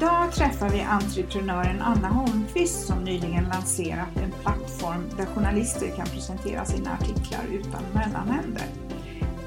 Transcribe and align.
Idag 0.00 0.32
träffar 0.32 0.70
vi 0.70 0.80
entreprenören 0.80 1.82
Anna 1.82 2.08
Holmqvist 2.08 2.86
som 2.86 3.04
nyligen 3.04 3.44
lanserat 3.44 4.16
en 4.16 4.32
plattform 4.42 5.04
där 5.16 5.26
journalister 5.26 5.96
kan 5.96 6.06
presentera 6.06 6.64
sina 6.64 6.92
artiklar 6.92 7.44
utan 7.50 7.82
mellanhänder. 7.94 8.66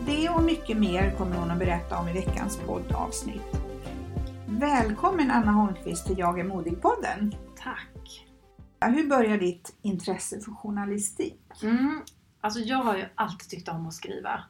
Det 0.06 0.30
och 0.30 0.44
mycket 0.44 0.78
mer 0.78 1.16
kommer 1.18 1.36
hon 1.36 1.52
att 1.52 1.60
berätta 1.60 2.00
om 2.00 2.08
i 2.08 2.14
veckans 2.14 2.58
poddavsnitt. 2.58 3.60
Välkommen 4.48 5.32
Anna 5.32 5.52
Holmqvist 5.52 6.06
till 6.08 6.20
Jag 6.20 6.40
är 6.40 6.44
modig-podden. 6.44 7.36
Tack! 7.58 8.28
Hur 8.82 9.10
började 9.10 9.38
ditt 9.38 9.76
intresse 9.82 10.40
för 10.40 10.52
journalistik? 10.52 11.64
Mm. 11.64 12.02
Alltså 12.42 12.60
jag 12.60 12.78
har 12.78 12.98
ju 12.98 13.06
alltid 13.16 13.50
tyckt 13.50 13.70
om 13.70 13.88
att 13.88 13.94
skriva. 13.94 14.44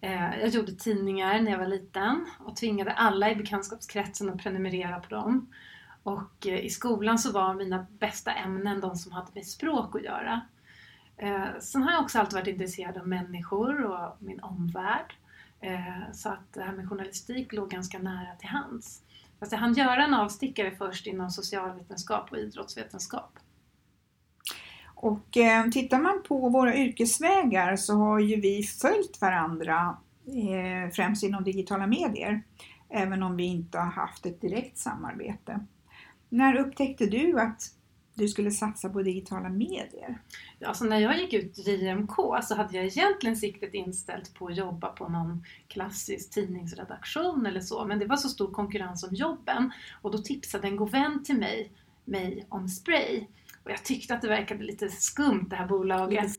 Eh, 0.00 0.38
Jag 0.40 0.48
gjorde 0.48 0.72
tidningar 0.72 1.40
när 1.40 1.50
jag 1.50 1.58
var 1.58 1.66
liten 1.66 2.26
och 2.38 2.56
tvingade 2.56 2.92
alla 2.92 3.30
i 3.30 3.34
bekantskapskretsen 3.36 4.30
att 4.30 4.38
prenumerera 4.38 5.00
på 5.00 5.08
dem. 5.14 5.52
Och 6.02 6.46
eh, 6.46 6.58
i 6.64 6.70
skolan 6.70 7.18
så 7.18 7.32
var 7.32 7.54
mina 7.54 7.86
bästa 7.98 8.32
ämnen 8.32 8.80
de 8.80 8.96
som 8.96 9.12
hade 9.12 9.28
med 9.34 9.46
språk 9.46 9.96
att 9.96 10.02
göra. 10.02 10.40
Eh, 11.16 11.44
Sen 11.60 11.82
har 11.82 11.92
jag 11.92 12.00
också 12.02 12.18
alltid 12.18 12.34
varit 12.34 12.48
intresserad 12.48 12.96
av 12.98 13.08
människor 13.08 13.84
och 13.84 14.16
min 14.22 14.40
omvärld. 14.40 15.14
Eh, 15.60 16.12
Så 16.12 16.28
att 16.28 16.52
det 16.52 16.62
här 16.62 16.72
med 16.72 16.88
journalistik 16.88 17.52
låg 17.52 17.70
ganska 17.70 17.98
nära 17.98 18.34
till 18.38 18.48
hands. 18.48 19.02
Fast 19.40 19.52
jag 19.52 19.58
hann 19.58 19.74
göra 19.74 20.04
en 20.04 20.14
avstickare 20.14 20.70
först 20.70 21.06
inom 21.06 21.30
socialvetenskap 21.30 22.32
och 22.32 22.38
idrottsvetenskap. 22.38 23.38
Och 25.00 25.36
eh, 25.36 25.70
tittar 25.70 25.98
man 25.98 26.22
på 26.28 26.48
våra 26.48 26.76
yrkesvägar 26.76 27.76
så 27.76 27.94
har 27.94 28.18
ju 28.18 28.40
vi 28.40 28.62
följt 28.62 29.20
varandra 29.20 29.96
eh, 30.26 30.92
främst 30.92 31.22
inom 31.22 31.44
digitala 31.44 31.86
medier. 31.86 32.42
Även 32.88 33.22
om 33.22 33.36
vi 33.36 33.44
inte 33.44 33.78
har 33.78 33.90
haft 33.90 34.26
ett 34.26 34.40
direkt 34.40 34.78
samarbete. 34.78 35.60
När 36.28 36.56
upptäckte 36.56 37.06
du 37.06 37.40
att 37.40 37.62
du 38.14 38.28
skulle 38.28 38.50
satsa 38.50 38.88
på 38.88 39.02
digitala 39.02 39.48
medier? 39.48 40.22
Alltså 40.64 40.84
när 40.84 40.98
jag 40.98 41.18
gick 41.18 41.32
ut 41.32 41.58
JMK 41.58 42.16
så 42.42 42.54
hade 42.54 42.76
jag 42.76 42.86
egentligen 42.86 43.36
siktet 43.36 43.74
inställt 43.74 44.34
på 44.34 44.46
att 44.46 44.56
jobba 44.56 44.88
på 44.88 45.08
någon 45.08 45.44
klassisk 45.68 46.30
tidningsredaktion 46.30 47.46
eller 47.46 47.60
så. 47.60 47.84
Men 47.84 47.98
det 47.98 48.06
var 48.06 48.16
så 48.16 48.28
stor 48.28 48.50
konkurrens 48.52 49.04
om 49.04 49.14
jobben 49.14 49.72
och 50.02 50.10
då 50.10 50.18
tipsade 50.18 50.68
en 50.68 50.76
god 50.76 50.90
vän 50.90 51.24
till 51.24 51.38
mig, 51.38 51.72
mig 52.04 52.46
om 52.48 52.68
spray. 52.68 53.26
Och 53.68 53.72
jag 53.72 53.84
tyckte 53.84 54.14
att 54.14 54.22
det 54.22 54.28
verkade 54.28 54.64
lite 54.64 54.88
skumt 54.88 55.46
det 55.50 55.56
här 55.56 55.66
bolaget. 55.66 56.30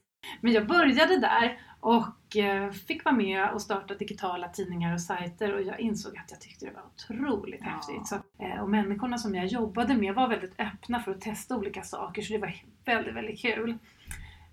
Men 0.42 0.54
jag 0.54 0.68
började 0.68 1.18
där 1.18 1.60
och 1.80 2.36
eh, 2.38 2.72
fick 2.72 3.06
vara 3.06 3.16
med 3.16 3.50
och 3.52 3.62
starta 3.62 3.94
digitala 3.96 4.48
tidningar 4.50 4.94
och 4.94 5.02
sajter 5.02 5.54
och 5.56 5.62
jag 5.62 5.80
insåg 5.80 6.18
att 6.18 6.32
jag 6.32 6.42
tyckte 6.42 6.66
det 6.66 6.72
var 6.72 6.84
otroligt 6.96 7.62
Ja. 7.64 7.70
häftigt. 7.70 8.08
Så, 8.08 8.16
eh, 8.44 8.62
och 8.62 8.70
människorna 8.70 9.18
som 9.18 9.36
jag 9.36 9.46
jobbade 9.46 9.96
med 9.96 10.16
var 10.16 10.28
väldigt 10.28 10.60
öppna 10.60 11.00
för 11.00 11.12
att 11.12 11.22
testa 11.22 11.58
olika 11.58 11.82
saker 11.84 12.22
så 12.22 12.34
det 12.34 12.40
var 12.40 12.54
väldigt, 12.86 13.16
väldigt 13.16 13.42
kul. 13.42 13.78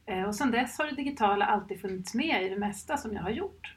Eh, 0.06 0.22
Och 0.22 0.34
sen 0.34 0.50
dess 0.50 0.78
har 0.78 0.86
det 0.86 0.94
digitala 0.96 1.44
alltid 1.46 1.80
funnits 1.80 2.14
med 2.14 2.42
i 2.42 2.48
det 2.48 2.56
mesta 2.58 2.96
som 2.96 3.12
jag 3.12 3.22
har 3.22 3.30
gjort. 3.30 3.74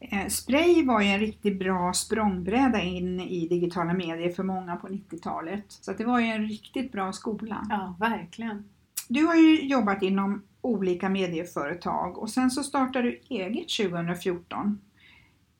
Eh, 0.00 0.28
Spray 0.28 0.86
var 0.86 1.00
ju 1.00 1.08
en 1.08 1.20
riktigt 1.20 1.58
bra 1.58 1.92
språngbräda 1.92 2.82
in 2.82 3.20
i 3.20 3.48
digitala 3.48 3.92
medier 3.92 4.30
för 4.30 4.42
många 4.42 4.76
på 4.76 4.88
90-talet. 4.88 5.64
Så 5.68 5.92
det 5.92 6.04
var 6.04 6.20
ju 6.20 6.26
en 6.26 6.48
riktigt 6.48 6.92
bra 6.92 7.12
skola. 7.12 7.66
Ja, 7.70 7.96
verkligen. 8.00 8.64
Du 9.08 9.24
har 9.24 9.34
ju 9.34 9.66
jobbat 9.66 10.02
inom 10.02 10.42
olika 10.60 11.08
medieföretag 11.08 12.18
och 12.18 12.30
sen 12.30 12.50
så 12.50 12.62
startade 12.62 13.10
du 13.10 13.20
eget 13.28 13.68
2014. 13.68 14.80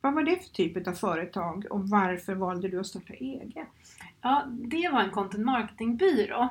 Vad 0.00 0.14
var 0.14 0.22
det 0.22 0.36
för 0.36 0.50
typ 0.50 0.86
av 0.88 0.92
företag 0.92 1.66
och 1.70 1.88
varför 1.88 2.34
valde 2.34 2.68
du 2.68 2.80
att 2.80 2.86
starta 2.86 3.12
eget? 3.12 3.68
Ja, 4.22 4.44
det 4.48 4.88
var 4.92 5.00
en 5.00 5.10
content 5.10 5.44
marketingbyrå. 5.44 6.48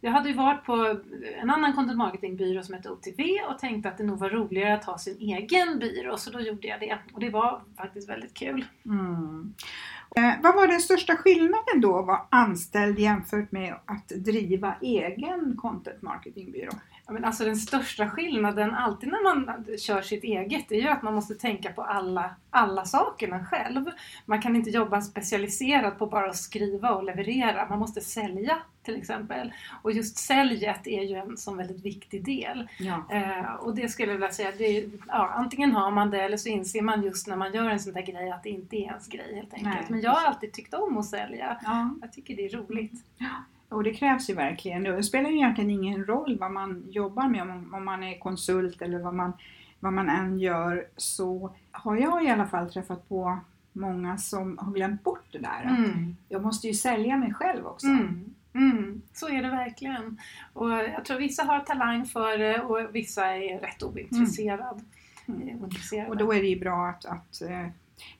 Jag 0.00 0.10
hade 0.10 0.28
ju 0.28 0.34
varit 0.34 0.64
på 0.64 0.96
en 1.42 1.50
annan 1.50 1.72
content 1.72 1.98
marketingbyrå 1.98 2.62
som 2.62 2.74
hette 2.74 2.90
OTV 2.90 3.22
och 3.50 3.58
tänkte 3.58 3.88
att 3.88 3.98
det 3.98 4.04
nog 4.04 4.18
var 4.18 4.30
roligare 4.30 4.74
att 4.74 4.84
ha 4.84 4.98
sin 4.98 5.16
egen 5.20 5.78
byrå 5.78 6.16
så 6.16 6.30
då 6.30 6.40
gjorde 6.40 6.68
jag 6.68 6.80
det. 6.80 6.98
Och 7.12 7.20
det 7.20 7.30
var 7.30 7.62
faktiskt 7.76 8.08
väldigt 8.08 8.34
kul. 8.34 8.64
Mm. 8.86 9.54
Eh, 10.16 10.32
vad 10.42 10.54
var 10.54 10.66
den 10.66 10.80
största 10.80 11.16
skillnaden 11.16 11.80
då 11.80 11.98
att 11.98 12.06
vara 12.06 12.26
anställd 12.30 12.98
jämfört 12.98 13.52
med 13.52 13.74
att 13.86 14.08
driva 14.08 14.74
egen 14.80 15.56
content 15.56 16.02
marketingbyrå? 16.02 16.72
Ja, 17.06 17.12
men 17.12 17.24
alltså 17.24 17.44
den 17.44 17.56
största 17.56 18.08
skillnaden 18.08 18.74
alltid 18.74 19.08
när 19.08 19.22
man 19.24 19.66
kör 19.78 20.02
sitt 20.02 20.24
eget 20.24 20.72
är 20.72 20.80
ju 20.80 20.88
att 20.88 21.02
man 21.02 21.14
måste 21.14 21.34
tänka 21.34 21.72
på 21.72 21.82
alla, 21.82 22.34
alla 22.50 22.84
sakerna 22.84 23.46
själv. 23.46 23.90
Man 24.26 24.42
kan 24.42 24.56
inte 24.56 24.70
jobba 24.70 25.00
specialiserat 25.00 25.98
på 25.98 26.06
bara 26.06 26.30
att 26.30 26.36
skriva 26.36 26.90
och 26.90 27.04
leverera. 27.04 27.68
Man 27.68 27.78
måste 27.78 28.00
sälja 28.00 28.58
till 28.82 28.96
exempel. 28.96 29.52
Och 29.82 29.92
just 29.92 30.16
säljet 30.18 30.86
är 30.86 31.02
ju 31.02 31.16
en 31.16 31.36
sån 31.36 31.56
väldigt 31.56 31.84
viktig 31.84 32.24
del. 32.24 32.68
Ja. 32.78 33.04
Eh, 33.10 33.54
och 33.54 33.74
det 33.74 33.88
skulle 33.88 34.12
jag 34.12 34.18
vilja 34.18 34.32
säga, 34.32 34.48
är, 34.48 34.90
ja, 35.08 35.30
antingen 35.34 35.72
har 35.72 35.90
man 35.90 36.10
det 36.10 36.22
eller 36.22 36.36
så 36.36 36.48
inser 36.48 36.82
man 36.82 37.02
just 37.02 37.26
när 37.26 37.36
man 37.36 37.54
gör 37.54 37.70
en 37.70 37.80
sån 37.80 37.92
där 37.92 38.02
grej 38.02 38.30
att 38.30 38.42
det 38.42 38.50
inte 38.50 38.76
är 38.76 38.80
ens 38.80 39.08
grej 39.08 39.34
helt 39.34 39.54
enkelt. 39.54 39.74
Nej, 39.74 39.86
Men 39.88 40.00
jag 40.00 40.10
har 40.10 40.26
alltid 40.28 40.52
tyckt 40.52 40.74
om 40.74 40.98
att 40.98 41.06
sälja. 41.06 41.58
ja. 41.64 41.90
Jag 42.00 42.12
tycker 42.12 42.36
det 42.36 42.44
är 42.46 42.56
roligt. 42.56 43.04
Och 43.72 43.84
det 43.84 43.94
krävs 43.94 44.30
ju 44.30 44.34
verkligen. 44.34 44.82
Det 44.82 45.02
spelar 45.02 45.30
ju 45.30 45.36
egentligen 45.36 45.70
ingen 45.70 46.04
roll 46.04 46.38
vad 46.40 46.50
man 46.50 46.84
jobbar 46.90 47.28
med, 47.28 47.42
om, 47.42 47.84
man 47.84 48.02
är 48.02 48.18
konsult 48.18 48.82
eller 48.82 48.98
vad 48.98 49.14
man, 49.14 49.32
vad 49.80 49.92
man 49.92 50.08
än 50.08 50.38
gör, 50.38 50.86
så 50.96 51.54
har 51.70 51.96
jag 51.96 52.24
i 52.24 52.28
alla 52.28 52.46
fall 52.46 52.72
träffat 52.72 53.08
på 53.08 53.38
många 53.72 54.18
som 54.18 54.58
har 54.58 54.72
glömt 54.72 55.04
bort 55.04 55.24
det 55.32 55.38
där. 55.38 55.62
Mm. 55.62 56.16
Jag 56.28 56.42
måste 56.42 56.66
ju 56.66 56.74
sälja 56.74 57.16
mig 57.16 57.34
själv 57.34 57.66
också. 57.66 57.86
Mm. 57.86 58.34
Mm. 58.54 59.02
Så 59.12 59.28
är 59.28 59.42
det 59.42 59.50
verkligen. 59.50 60.20
Och 60.52 60.70
jag 60.70 61.04
tror 61.04 61.18
vissa 61.18 61.42
har 61.42 61.60
talang 61.60 62.06
för 62.06 62.38
det 62.38 62.60
och 62.60 62.94
vissa 62.94 63.26
är 63.36 63.60
rätt. 63.60 63.82
Mm. 65.28 65.48
eh, 65.48 65.62
ointresserade. 65.62 66.10
Och 66.10 66.16
då 66.16 66.34
är 66.34 66.42
det 66.42 66.48
ju 66.48 66.60
bra 66.60 66.88
att, 66.88 67.04
att 67.04 67.42
eh, 67.42 67.66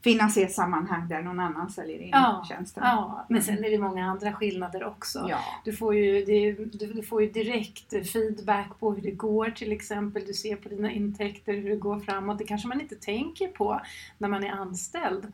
finnas 0.04 0.36
i 0.36 0.42
ett 0.42 0.52
sammanhang 0.52 1.08
där 1.08 1.22
någon 1.22 1.40
annan 1.40 1.70
säljer 1.70 1.98
in 2.00 2.10
ja, 2.12 2.44
tjänsten. 2.48 2.82
ja, 2.86 3.26
men 3.28 3.42
sen 3.42 3.64
är 3.64 3.70
det 3.70 3.78
många 3.78 4.10
andra 4.10 4.32
skillnader 4.32 4.84
också. 4.84 5.26
Ja. 5.28 5.38
Du 5.64 5.72
får, 5.72 5.94
ju, 5.94 6.24
du, 6.24 6.64
du 6.64 7.02
får 7.02 7.22
ju 7.22 7.30
direkt 7.30 8.12
feedback 8.12 8.78
på 8.80 8.94
hur 8.94 9.02
det 9.02 9.10
går 9.10 9.50
till 9.50 9.72
exempel. 9.72 10.24
Du 10.26 10.34
ser 10.34 10.56
på 10.56 10.68
dina 10.68 10.90
intäkter 10.90 11.52
hur 11.52 11.70
det 11.70 11.76
går 11.76 12.00
framåt. 12.00 12.38
Det 12.38 12.44
kanske 12.44 12.68
man 12.68 12.80
inte 12.80 12.96
tänker 12.96 13.48
på 13.48 13.80
när 14.18 14.28
man 14.28 14.44
är 14.44 14.50
anställd. 14.50 15.32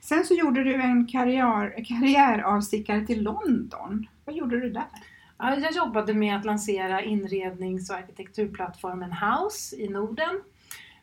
Sen 0.00 0.24
så 0.24 0.34
gjorde 0.34 0.64
du 0.64 0.74
en 0.74 1.06
karriär, 1.06 1.84
karriäravstickare 1.84 3.06
till 3.06 3.22
London. 3.22 4.06
Vad 4.24 4.34
gjorde 4.34 4.60
du 4.60 4.70
där? 4.70 4.84
Ja, 5.38 5.56
Jag 5.56 5.72
jobbade 5.72 6.14
med 6.14 6.36
att 6.36 6.44
lansera 6.44 7.02
inrednings 7.02 7.90
och 7.90 7.96
arkitekturplattformen 7.96 9.12
House 9.12 9.76
i 9.76 9.88
Norden. 9.88 10.40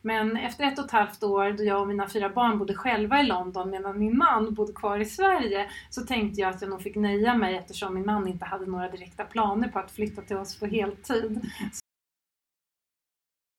Men 0.08 0.38
efter 0.38 0.64
ett 0.64 0.80
och 0.80 0.86
ett 0.86 0.92
halvt 0.92 1.24
år 1.24 1.52
då 1.52 1.64
jag 1.64 1.82
och 1.82 1.88
mina 1.88 2.10
fyra 2.10 2.30
barn 2.30 2.60
bodde 2.60 2.74
själva 2.74 3.20
i 3.20 3.24
London 3.24 3.70
medan 3.70 4.00
min 4.00 4.18
man 4.18 4.54
bodde 4.54 4.74
kvar 4.74 5.00
i 5.00 5.06
Sverige 5.06 5.70
så 5.90 6.02
tänkte 6.02 6.42
jag 6.42 6.50
att 6.50 6.62
jag 6.62 6.70
nog 6.70 6.82
fick 6.82 6.96
nöja 6.96 7.34
mig 7.34 7.58
eftersom 7.58 7.94
min 7.94 8.06
man 8.06 8.28
inte 8.28 8.46
hade 8.46 8.66
några 8.66 8.90
direkta 8.90 9.24
planer 9.24 9.68
på 9.68 9.80
att 9.80 9.92
flytta 9.92 10.22
till 10.22 10.38
oss 10.38 10.60
på 10.60 10.66
heltid. 10.66 11.42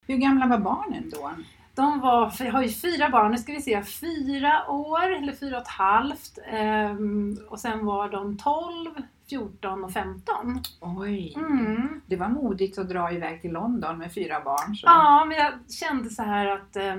Hur 0.07 0.17
gamla 0.17 0.47
var 0.47 0.59
barnen 0.59 1.11
då? 1.11 1.31
De 1.75 2.01
var, 2.01 2.33
jag 2.39 2.53
har 2.53 2.63
ju 2.63 2.69
fyra 2.69 3.11
barn, 3.11 3.31
nu 3.31 3.39
ska 3.39 3.53
vi 3.53 3.63
se, 3.63 3.83
fyra 3.83 4.71
år 4.71 5.11
eller 5.11 5.33
fyra 5.33 5.57
och 5.57 5.63
ett 5.63 5.69
halvt. 5.69 6.39
Ehm, 6.47 7.39
och 7.49 7.61
sen 7.61 7.87
var 7.87 8.09
de 8.09 8.37
12, 8.37 8.91
14 9.29 9.85
och 9.85 9.93
15. 9.93 10.63
Oj! 10.81 11.35
Mm. 11.37 12.01
Det 12.07 12.17
var 12.17 12.29
modigt 12.29 12.79
att 12.79 12.89
dra 12.89 13.13
iväg 13.13 13.43
till 13.43 13.53
London 13.53 13.99
med 13.99 14.13
fyra 14.15 14.41
barn. 14.45 14.77
Så. 14.77 14.87
Ja, 14.87 15.25
men 15.29 15.37
jag 15.37 15.53
kände 15.73 16.11
så 16.11 16.23
här 16.23 16.47
att 16.47 16.77
eh, 16.77 16.95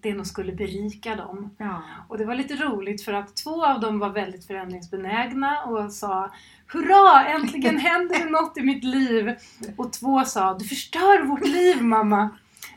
det 0.00 0.14
nog 0.14 0.26
skulle 0.26 0.52
berika 0.52 1.16
dem. 1.16 1.54
Ja. 1.58 1.82
Och 2.08 2.18
det 2.18 2.24
var 2.24 2.34
lite 2.34 2.54
roligt 2.54 3.04
för 3.04 3.12
att 3.12 3.36
två 3.36 3.64
av 3.66 3.80
dem 3.80 3.98
var 3.98 4.10
väldigt 4.10 4.46
förändringsbenägna 4.46 5.62
och 5.64 5.92
sa 5.92 6.30
Hurra! 6.72 7.26
Äntligen 7.26 7.78
händer 7.78 8.18
det 8.18 8.30
något 8.30 8.58
i 8.58 8.62
mitt 8.62 8.84
liv! 8.84 9.34
Och 9.76 9.92
två 9.92 10.24
sa 10.24 10.54
Du 10.58 10.64
förstör 10.64 11.22
vårt 11.24 11.46
liv 11.46 11.82
mamma! 11.82 12.28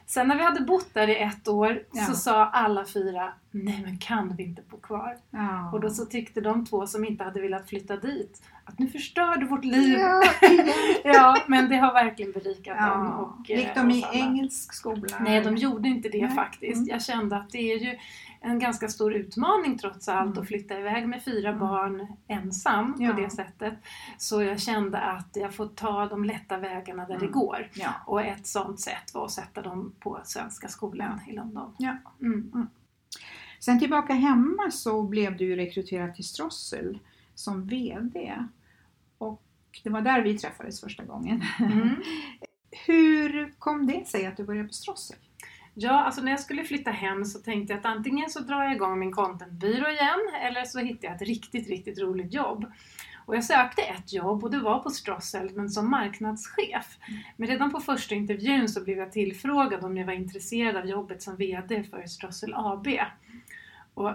Sen 0.07 0.27
när 0.27 0.35
vi 0.35 0.43
hade 0.43 0.61
bott 0.61 0.93
där 0.93 1.07
i 1.09 1.15
ett 1.17 1.47
år 1.47 1.79
Ja. 1.91 2.05
så 2.05 2.13
sa 2.15 2.45
alla 2.45 2.85
fyra 2.85 3.33
Nej 3.63 3.81
men 3.85 3.97
kan 3.97 4.35
vi 4.35 4.43
inte 4.43 4.61
bo 4.69 4.77
kvar? 4.77 5.17
Ja. 5.29 5.71
Och 5.71 5.79
då 5.79 5.89
så 5.89 6.05
tyckte 6.05 6.41
de 6.41 6.65
två 6.65 6.87
som 6.87 7.05
inte 7.05 7.23
hade 7.23 7.41
velat 7.41 7.69
flytta 7.69 7.97
dit 7.97 8.43
att 8.65 8.79
nu 8.79 8.87
förstör 8.87 9.35
du 9.37 9.45
vårt 9.45 9.63
liv. 9.65 9.97
Ja, 9.99 10.23
Ja, 11.03 11.37
men 11.47 11.69
det 11.69 11.75
har 11.75 11.93
verkligen 11.93 12.31
berikat 12.31 12.77
dem. 12.77 13.05
ja. 13.05 13.15
Och, 13.17 13.51
eh, 13.51 13.57
Gick 13.59 13.75
de 13.75 13.91
i 13.91 14.01
oss 14.03 14.05
alla. 14.09 14.13
engelsk 14.19 14.73
skola? 14.73 15.17
Nej, 15.19 15.41
de 15.43 15.55
gjorde 15.57 15.87
inte 15.89 16.09
det 16.09 16.25
Nej. 16.25 16.35
faktiskt. 16.35 16.75
Mm. 16.77 16.87
Jag 16.89 17.01
kände 17.03 17.37
att 17.37 17.49
det 17.49 17.71
är 17.73 17.77
ju 17.79 17.97
en 18.41 18.59
ganska 18.59 18.87
stor 18.87 19.13
utmaning 19.13 19.77
trots 19.77 20.07
allt 20.09 20.25
Mm. 20.31 20.41
att 20.41 20.47
flytta 20.47 20.79
iväg 20.79 21.07
med 21.07 21.23
fyra 21.23 21.47
Mm. 21.49 21.59
barn 21.59 22.07
ensam 22.27 22.95
Ja. 22.99 23.13
på 23.13 23.21
det 23.21 23.29
sättet. 23.29 23.73
Så 24.17 24.41
jag 24.43 24.59
kände 24.59 24.97
att 24.99 25.29
jag 25.33 25.53
får 25.53 25.67
ta 25.67 26.05
de 26.05 26.23
lätta 26.23 26.57
vägarna 26.57 27.05
där 27.05 27.13
det 27.19 27.25
Mm. 27.25 27.31
går. 27.31 27.67
Och 28.05 28.21
ett 28.21 28.47
sånt 28.47 28.79
sätt 28.79 29.13
var 29.13 29.25
att 29.25 29.31
sätta 29.31 29.61
dem 29.61 29.93
på 29.99 30.19
Svenska 30.23 30.67
skolan 30.67 31.19
i 31.27 31.31
London. 31.33 31.75
Sen 33.59 33.79
tillbaka 33.79 34.13
hemma 34.13 34.71
så 34.71 35.03
blev 35.03 35.37
du 35.37 35.55
rekryterad 35.55 36.15
till 36.15 36.25
Strossel 36.25 36.99
som 37.35 37.67
VD. 37.67 38.33
Och 39.17 39.41
det 39.83 39.89
var 39.89 40.01
där 40.01 40.21
vi 40.21 40.37
träffades 40.37 40.81
första 40.81 41.03
gången. 41.03 41.43
Mm. 41.59 41.89
Hur 42.85 43.53
kom 43.59 43.87
det 43.87 44.07
sig 44.07 44.25
att 44.25 44.37
du 44.37 44.43
började 44.43 44.67
på 44.67 44.73
Strossel? 44.73 45.17
Ja, 45.73 46.03
alltså 46.03 46.21
när 46.21 46.31
jag 46.31 46.39
skulle 46.39 46.63
flytta 46.63 46.91
hem 46.91 47.25
så 47.25 47.39
tänkte 47.39 47.73
jag 47.73 47.79
att 47.79 47.85
antingen 47.85 48.29
så 48.29 48.39
drar 48.39 48.63
jag 48.63 48.75
igång 48.75 48.99
min 48.99 49.11
contentbyrå 49.11 49.89
igen 49.89 50.19
eller 50.41 50.65
så 50.65 50.79
hittar 50.79 51.07
jag 51.07 51.15
ett 51.15 51.27
riktigt, 51.27 51.69
riktigt 51.69 51.99
roligt 51.99 52.33
jobb. 52.33 52.65
Och 53.25 53.35
jag 53.35 53.43
sökte 53.43 53.81
ett 53.81 54.13
jobb 54.13 54.43
och 54.43 54.51
det 54.51 54.59
var 54.59 54.79
på 54.79 54.89
Strossel 54.89 55.51
men 55.55 55.69
som 55.69 55.89
marknadschef. 55.89 56.97
Men 57.37 57.47
redan 57.47 57.71
på 57.71 57.79
första 57.79 58.15
intervjun 58.15 58.69
så 58.69 58.83
blev 58.83 58.97
jag 58.97 59.11
tillfrågad 59.11 59.83
om 59.83 59.97
jag 59.97 60.05
var 60.05 60.13
intresserad 60.13 60.75
av 60.75 60.85
jobbet 60.85 61.21
som 61.21 61.35
VD 61.35 61.83
för 61.83 62.05
Strossel 62.05 62.53
AB. 62.55 62.87
Och 63.93 64.11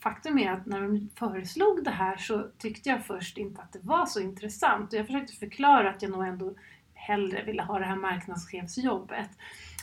faktum 0.00 0.38
är 0.38 0.52
att 0.52 0.66
när 0.66 0.80
de 0.80 1.10
föreslog 1.14 1.84
det 1.84 1.90
här 1.90 2.16
så 2.16 2.46
tyckte 2.58 2.88
jag 2.88 3.04
först 3.04 3.38
inte 3.38 3.62
att 3.62 3.72
det 3.72 3.82
var 3.82 4.06
så 4.06 4.20
intressant 4.20 4.92
och 4.92 4.98
jag 4.98 5.06
försökte 5.06 5.32
förklara 5.32 5.90
att 5.90 6.02
jag 6.02 6.10
nog 6.10 6.26
ändå 6.26 6.54
hellre 6.94 7.42
ville 7.42 7.62
ha 7.62 7.78
det 7.78 7.84
här 7.84 7.96
marknadschefsjobbet. 7.96 9.30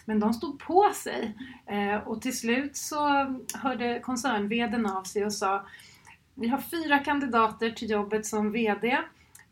Men 0.06 0.19
de 0.19 0.33
stod 0.33 0.59
på 0.59 0.91
sig 0.95 1.35
eh, 1.65 1.95
och 1.95 2.21
till 2.21 2.38
slut 2.38 2.77
så 2.77 3.00
hörde 3.53 4.00
koncernveden 4.00 4.85
av 4.85 5.03
sig 5.03 5.25
och 5.25 5.33
sa 5.33 5.65
vi 6.35 6.47
har 6.47 6.57
fyra 6.57 6.99
kandidater 6.99 7.69
till 7.69 7.89
jobbet 7.89 8.25
som 8.25 8.51
VD. 8.51 8.97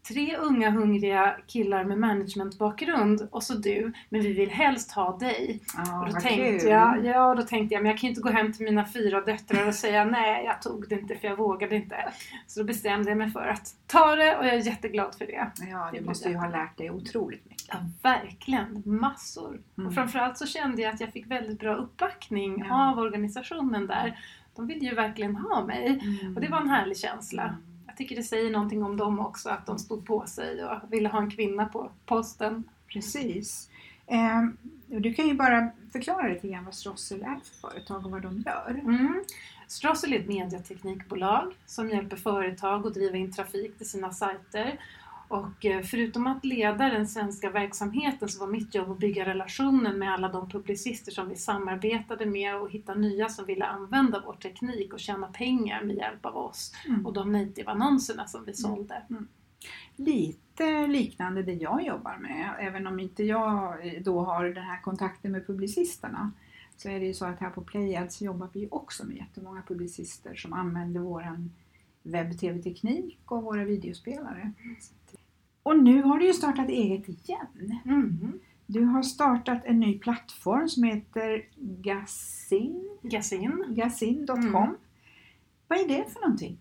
Tre 0.07 0.37
unga 0.37 0.69
hungriga 0.69 1.35
killar 1.47 1.83
med 1.83 1.97
managementbakgrund 1.97 3.27
och 3.31 3.43
så 3.43 3.53
du, 3.53 3.93
men 4.09 4.21
vi 4.21 4.33
vill 4.33 4.49
helst 4.49 4.91
ha 4.91 5.17
dig. 5.17 5.59
Ja, 5.77 5.99
Och 6.01 6.05
då 6.13 6.19
tänkte 6.19 6.59
kul. 6.59 6.69
jag, 6.69 7.05
ja 7.05 7.35
då 7.35 7.41
tänkte 7.43 7.73
jag, 7.75 7.83
men 7.83 7.89
jag 7.91 7.99
kan 7.99 8.07
ju 8.07 8.09
inte 8.09 8.21
gå 8.21 8.29
hem 8.29 8.53
till 8.53 8.65
mina 8.65 8.85
fyra 8.85 9.21
döttrar 9.21 9.67
och 9.67 9.75
säga 9.75 10.05
nej, 10.11 10.45
jag 10.45 10.61
tog 10.61 10.89
det 10.89 10.95
inte 10.99 11.15
för 11.15 11.27
jag 11.27 11.35
vågade 11.37 11.75
inte. 11.75 11.95
Så 12.47 12.59
då 12.59 12.65
bestämde 12.65 13.09
jag 13.11 13.17
mig 13.17 13.31
för 13.31 13.47
att 13.47 13.75
ta 13.87 14.15
det 14.15 14.37
och 14.37 14.45
jag 14.45 14.53
är 14.53 14.59
jätteglad 14.67 15.15
för 15.17 15.25
det. 15.25 15.31
Ja, 15.33 15.51
Det 15.55 15.85
du 15.85 15.91
blev 15.91 16.05
måste 16.05 16.29
ju 16.29 16.35
ha 16.35 16.49
lärt 16.49 16.77
dig 16.77 16.91
otroligt 16.91 17.45
mycket. 17.49 17.67
Ja, 17.71 17.77
verkligen. 18.01 18.83
Massor. 18.85 19.59
Mm. 19.77 19.87
Och 19.87 19.93
framförallt 19.93 20.37
så 20.37 20.45
kände 20.45 20.81
jag 20.81 20.93
att 20.93 20.99
jag 21.01 21.09
fick 21.13 21.27
väldigt 21.31 21.59
bra 21.59 21.75
uppbackning 21.75 22.65
Ja. 22.69 22.91
av 22.91 22.99
organisationen 22.99 23.87
där. 23.87 24.19
De 24.55 24.67
ville 24.67 24.85
ju 24.85 24.95
verkligen 24.95 25.35
ha 25.35 25.65
mig. 25.65 26.01
Och 26.35 26.41
det 26.41 26.47
var 26.47 26.61
en 26.61 26.69
härlig 26.69 26.97
känsla. 26.97 27.43
Mm. 27.43 27.55
Jag 27.87 27.97
tycker 27.97 28.15
det 28.15 28.23
säger 28.23 28.51
någonting 28.51 28.83
om 28.83 28.97
dem 28.97 29.19
också, 29.19 29.49
att 29.49 29.65
de 29.65 29.79
stod 29.79 30.05
på 30.05 30.25
sig 30.27 30.65
och 30.65 30.93
ville 30.93 31.09
ha 31.09 31.19
en 31.19 31.31
kvinna 31.31 31.65
på 31.65 31.91
posten. 32.05 32.63
Precis. 32.87 33.69
Ehm, 34.07 34.57
du 34.87 35.13
kan 35.13 35.27
ju 35.27 35.33
bara 35.33 35.71
förklara 35.91 36.27
lite 36.27 36.47
grann 36.47 36.65
vad 36.65 36.73
Strossel 36.73 37.21
är 37.21 37.39
för 37.43 37.69
företag 37.69 38.05
och 38.05 38.11
vad 38.11 38.21
de 38.21 38.43
gör. 38.45 38.81
Mm. 38.83 39.23
Strossel 39.67 40.13
är 40.13 40.19
ett 40.19 40.27
mediateknikbolag 40.27 41.53
som 41.65 41.89
hjälper 41.89 42.17
företag 42.17 42.87
att 42.87 42.93
driva 42.93 43.17
in 43.17 43.31
trafik 43.31 43.77
till 43.77 43.89
sina 43.89 44.11
sajter. 44.11 44.79
Och 45.33 45.65
eh, 45.65 45.81
förutom 45.81 46.27
att 46.27 46.45
leda 46.45 46.89
den 46.89 47.07
svenska 47.07 47.49
verksamheten 47.49 48.29
så 48.29 48.39
var 48.39 48.47
mitt 48.47 48.75
jobb 48.75 48.91
att 48.91 48.99
bygga 48.99 49.25
relationen 49.25 49.99
med 49.99 50.13
alla 50.13 50.27
de 50.29 50.49
publicister 50.49 51.11
som 51.11 51.29
vi 51.29 51.35
samarbetade 51.35 52.25
med 52.25 52.55
och 52.55 52.71
hitta 52.71 52.93
nya 52.93 53.29
som 53.29 53.45
ville 53.45 53.65
använda 53.65 54.23
vår 54.25 54.33
teknik 54.33 54.93
och 54.93 54.99
tjäna 54.99 55.27
pengar 55.27 55.83
med 55.83 55.95
hjälp 55.95 56.25
av 56.25 56.37
oss 56.37 56.73
Mm. 56.87 57.05
och 57.05 57.13
de 57.13 57.31
native-annonserna 57.31 58.27
som 58.27 58.45
vi 58.45 58.53
sålde. 58.53 59.03
Lite 59.95 60.87
liknande 60.87 61.43
det 61.43 61.53
jag 61.53 61.85
jobbar 61.85 62.17
med, 62.17 62.53
även 62.59 62.87
om 62.87 62.99
inte 62.99 63.23
jag 63.23 63.75
då 64.03 64.21
har 64.21 64.45
den 64.45 64.63
här 64.63 64.81
kontakten 64.81 65.31
med 65.31 65.47
publicisterna. 65.47 66.31
Så 66.77 66.89
är 66.89 66.99
det 66.99 67.05
ju 67.05 67.13
så 67.13 67.25
att 67.25 67.39
här 67.39 67.49
på 67.49 67.61
Playads 67.61 68.21
jobbar 68.21 68.49
vi 68.53 68.67
också 68.71 69.05
med 69.05 69.17
jättemånga 69.17 69.61
publicister 69.67 70.35
som 70.35 70.53
använder 70.53 70.99
våran 70.99 71.51
webb-tv-teknik 72.03 73.19
och 73.25 73.43
våra 73.43 73.63
videospelare. 73.63 74.51
Och 75.63 75.79
nu 75.79 76.01
har 76.01 76.17
du 76.17 76.25
ju 76.25 76.33
startat 76.33 76.69
eget 76.69 77.09
igen. 77.09 77.79
Mm. 77.85 78.39
Du 78.65 78.85
har 78.85 79.03
startat 79.03 79.65
en 79.65 79.79
ny 79.79 79.99
plattform 79.99 80.69
som 80.69 80.83
heter 80.83 81.45
Gazin. 81.57 82.97
gazin.com. 83.67 84.45
Mm. 84.45 84.75
Vad 85.67 85.79
är 85.79 85.87
det 85.87 86.13
för 86.13 86.21
någonting? 86.21 86.57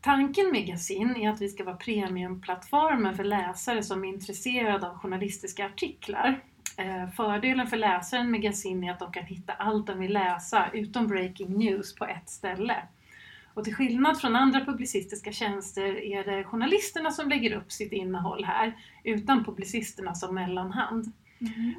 Tanken 0.00 0.50
med 0.50 0.66
Gazin 0.66 1.16
är 1.16 1.30
att 1.30 1.40
vi 1.40 1.48
ska 1.48 1.64
vara 1.64 1.76
premiumplattformen 1.76 3.16
för 3.16 3.24
läsare 3.24 3.82
som 3.82 4.04
är 4.04 4.08
intresserade 4.08 4.90
av 4.90 4.98
journalistiska 4.98 5.66
artiklar. 5.66 6.40
Eh, 6.76 7.10
Fördelen 7.10 7.66
för 7.66 7.76
läsaren 7.76 8.30
med 8.30 8.42
Gazin 8.42 8.84
är 8.84 8.92
att 8.92 8.98
de 8.98 9.12
kan 9.12 9.24
hitta 9.24 9.52
allt 9.52 9.86
de 9.86 9.98
vill 9.98 10.12
läsa 10.12 10.70
utom 10.72 11.06
breaking 11.06 11.58
news 11.58 11.94
på 11.94 12.04
ett 12.04 12.30
ställe. 12.30 12.76
Och 13.54 13.64
till 13.64 13.74
skillnad 13.74 14.20
från 14.20 14.36
andra 14.36 14.64
publicistiska 14.64 15.32
tjänster 15.32 16.04
är 16.04 16.24
det 16.24 16.44
journalisterna 16.44 17.10
som 17.10 17.28
lägger 17.28 17.56
upp 17.56 17.72
sitt 17.72 17.92
innehåll 17.92 18.44
här, 18.44 18.72
utan 19.04 19.44
publicisterna 19.44 20.14
som 20.14 20.34
mellanhand. 20.34 21.12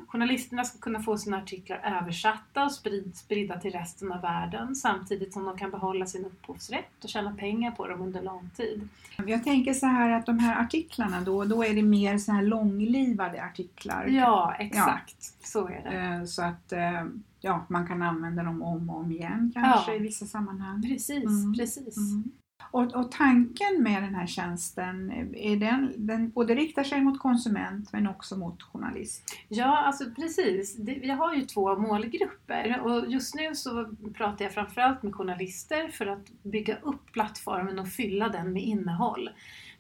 Journalisterna 0.08 0.64
ska 0.64 0.80
kunna 0.80 1.00
få 1.00 1.18
sina 1.18 1.38
artiklar 1.38 2.00
översatta 2.02 2.64
och 2.64 2.72
sprid, 2.72 3.12
spridda 3.16 3.60
till 3.60 3.72
resten 3.72 4.12
av 4.12 4.22
världen 4.22 4.76
samtidigt 4.76 5.34
som 5.34 5.46
de 5.46 5.58
kan 5.58 5.72
behålla 5.72 6.06
sin 6.06 6.26
upphovsrätt 6.26 7.04
och 7.04 7.10
tjäna 7.10 7.36
pengar 7.36 7.72
på 7.72 7.88
dem 7.88 8.02
under 8.02 8.22
lång 8.22 8.50
tid. 8.56 8.88
Jag 9.28 9.44
tänker 9.44 9.74
så 9.74 9.86
här 9.86 10.10
att 10.10 10.26
de 10.26 10.40
här 10.40 10.62
artiklarna 10.62 11.22
då, 11.22 11.44
då 11.44 11.64
är 11.64 11.74
det 11.74 11.82
mer 11.82 12.18
så 12.18 12.32
här 12.32 12.42
långlivade 12.42 13.44
artiklar. 13.44 14.08
Ja, 14.08 14.56
exakt. 14.60 15.24
Så 15.48 15.68
är 15.68 15.82
det. 15.84 15.98
Eh, 15.98 16.26
Så 16.26 16.42
att 16.44 16.72
eh, 16.72 17.06
ja, 17.44 17.66
man 17.70 17.88
kan 17.88 18.02
använda 18.02 18.44
dem 18.44 18.62
om 18.62 18.90
och 18.90 18.98
om 19.00 19.12
igen 19.12 19.52
kanske 19.56 19.92
Ja. 19.92 19.98
i 19.98 20.00
vissa 20.00 20.26
sammanhang. 20.26 20.82
Precis, 20.82 21.24
Mm. 21.26 21.54
precis. 21.54 21.98
Mm. 21.98 22.24
Och, 22.72 22.96
och 22.96 23.12
tanken 23.12 23.84
med 23.84 24.04
den 24.04 24.16
här 24.16 24.28
tjänsten, 24.28 25.12
är 25.36 25.56
den, 25.58 25.92
den 25.98 26.30
både 26.30 26.56
riktar 26.56 26.84
sig 26.84 27.02
mot 27.02 27.20
konsument 27.20 27.94
men 27.94 28.08
också 28.08 28.38
mot 28.38 28.64
journalist. 28.64 29.24
Ja, 29.48 29.78
alltså 29.78 30.04
precis. 30.16 30.76
Det, 30.78 30.94
vi 31.02 31.10
har 31.10 31.34
ju 31.34 31.42
två 31.42 31.76
målgrupper 31.80 32.80
och 32.82 33.12
just 33.12 33.36
nu 33.36 33.56
så 33.56 33.86
pratar 34.14 34.46
jag 34.46 34.54
framförallt 34.54 35.04
med 35.04 35.14
journalister 35.16 35.88
för 35.88 36.06
att 36.06 36.30
bygga 36.44 36.78
upp 36.82 37.12
plattformen 37.12 37.80
och 37.80 37.88
fylla 37.88 38.30
den 38.30 38.54
med 38.54 38.64
innehåll. 38.64 39.30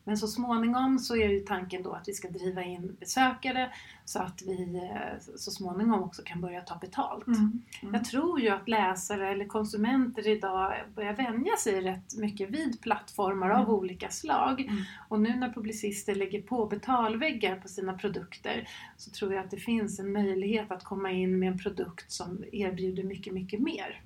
Men 0.05 0.17
så 0.17 0.27
småningom 0.27 0.99
så 0.99 1.15
är 1.15 1.29
ju 1.29 1.39
tanken 1.39 1.83
då 1.83 1.91
att 1.91 2.07
vi 2.07 2.13
ska 2.13 2.29
driva 2.29 2.63
in 2.63 2.95
besökare 2.99 3.73
så 4.05 4.19
att 4.19 4.41
vi 4.41 4.75
eh, 4.75 5.19
så 5.35 5.51
småningom 5.51 6.03
också 6.03 6.21
kan 6.25 6.41
börja 6.41 6.61
ta 6.61 6.75
betalt. 6.77 7.27
Mm. 7.27 7.61
Mm. 7.81 7.93
Jag 7.93 8.05
tror 8.05 8.39
ju 8.41 8.49
att 8.49 8.69
läsare 8.69 9.29
eller 9.31 9.45
konsumenter 9.45 10.27
idag 10.27 10.73
börjar 10.95 11.13
vänja 11.13 11.57
sig 11.57 11.81
rätt 11.81 12.17
mycket 12.17 12.49
vid 12.49 12.81
plattformar 12.81 13.49
av 13.49 13.59
Mm. 13.59 13.69
olika 13.69 14.09
slag. 14.09 14.61
Mm. 14.61 14.83
Och 15.09 15.19
nu 15.19 15.35
när 15.35 15.53
publicister 15.53 16.15
lägger 16.15 16.41
på 16.41 16.65
betalväggar 16.65 17.55
på 17.55 17.67
sina 17.67 17.93
produkter 17.97 18.69
så 18.97 19.11
tror 19.11 19.33
jag 19.33 19.43
att 19.45 19.51
det 19.51 19.57
finns 19.57 19.99
en 19.99 20.11
möjlighet 20.13 20.71
att 20.71 20.83
komma 20.83 21.11
in 21.11 21.39
med 21.39 21.51
en 21.51 21.57
produkt 21.59 22.11
som 22.11 22.43
erbjuder 22.51 23.03
mycket, 23.03 23.33
mycket 23.33 23.59
mer. 23.59 24.01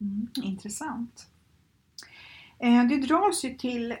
Mm, 0.00 0.28
intressant. 0.42 1.26
Eh, 2.58 2.84
du 2.84 2.96
dras 3.00 3.44
ju 3.44 3.54
till 3.54 3.94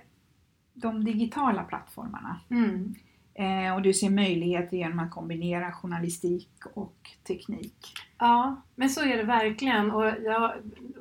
de 0.74 1.04
digitala 1.04 1.62
plattformarna 1.62 2.40
Mm. 2.50 2.94
eh, 3.34 3.74
och 3.74 3.82
du 3.82 3.92
ser 3.94 4.10
möjligheter 4.10 4.76
genom 4.76 4.98
att 4.98 5.10
kombinera 5.10 5.72
journalistik 5.72 6.50
och 6.74 7.10
teknik. 7.26 7.92
Ja, 8.18 8.62
men 8.74 8.90
så 8.90 9.00
är 9.04 9.16
det 9.16 9.22
verkligen. 9.22 9.90
Och 9.90 10.04
jag, 10.04 10.52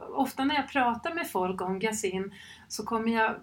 ofta 0.09 0.45
när 0.45 0.55
jag 0.55 0.69
pratar 0.69 1.13
med 1.13 1.27
folk 1.31 1.61
om 1.61 1.79
Gazin 1.79 2.33
så 2.67 2.85
kommer 2.85 3.11
jag 3.11 3.35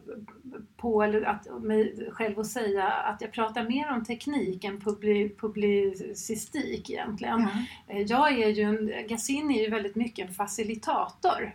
på 0.77 1.03
att, 1.03 1.63
mig 1.63 2.09
själv 2.13 2.39
att 2.41 2.47
säga 2.47 2.89
att 2.89 3.21
jag 3.21 3.33
pratar 3.33 3.65
mer 3.69 3.93
om 3.93 4.05
teknik 4.05 4.65
än 4.65 4.81
publi, 4.81 5.29
publicistik 5.41 6.91
egentligen. 6.91 7.41
Eh, 7.87 7.99
Jag 8.03 8.33
är 8.39 8.49
ju 8.49 8.63
en, 8.63 9.09
Gazin 9.09 9.51
är 9.51 9.63
ju 9.65 9.71
väldigt 9.71 9.97
mycket 9.97 10.29
en 10.29 10.35
facilitator. 10.35 11.55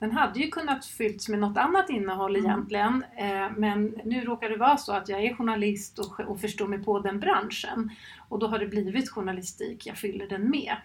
Den 0.00 0.12
hade 0.12 0.40
ju 0.40 0.50
kunnat 0.50 0.86
fyllts 0.86 1.28
med 1.28 1.38
något 1.38 1.56
annat 1.58 1.90
innehåll 1.90 2.36
Mm. 2.36 2.50
egentligen 2.50 3.04
eh, 3.16 3.50
men 3.56 3.84
nu 4.04 4.20
råkar 4.24 4.48
det 4.50 4.56
vara 4.56 4.76
så 4.76 4.92
att 4.92 5.08
jag 5.08 5.24
är 5.24 5.34
journalist 5.34 5.98
och, 5.98 6.20
och 6.20 6.40
förstår 6.40 6.66
mig 6.68 6.84
på 6.84 6.98
den 7.00 7.20
branschen 7.20 7.90
och 8.28 8.38
då 8.38 8.46
har 8.46 8.58
det 8.58 8.66
blivit 8.66 9.10
journalistik 9.10 9.86
jag 9.86 9.96
fyller 9.96 10.26
den 10.28 10.50
med. 10.50 10.76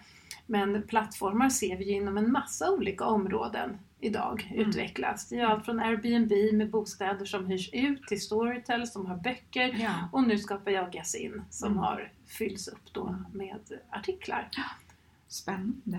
Men 0.46 0.82
plattformar 0.82 1.48
ser 1.48 1.76
vi 1.76 1.84
ju 1.84 1.92
inom 1.92 2.18
en 2.18 2.32
massa 2.32 2.70
olika 2.72 3.04
områden 3.04 3.78
idag 4.00 4.50
Mm. 4.54 4.68
utvecklas. 4.68 5.28
Det 5.28 5.36
är 5.40 5.44
allt 5.46 5.64
från 5.64 5.80
Airbnb 5.80 6.32
med 6.58 6.70
bostäder 6.70 7.24
som 7.24 7.46
hyrs 7.46 7.70
ut 7.72 8.02
till 8.06 8.20
Storytel 8.20 8.86
som 8.86 9.06
har 9.06 9.16
böcker 9.16 9.76
Ja. 9.80 9.94
och 10.12 10.22
nu 10.22 10.38
skapar 10.38 10.70
jag 10.70 10.92
Gazin 10.92 11.42
som 11.50 11.66
Mm. 11.72 11.78
har 11.78 12.12
fylls 12.26 12.68
upp 12.68 12.92
då 12.92 13.16
med 13.32 13.56
artiklar. 13.90 14.48
Spännande. 15.28 15.98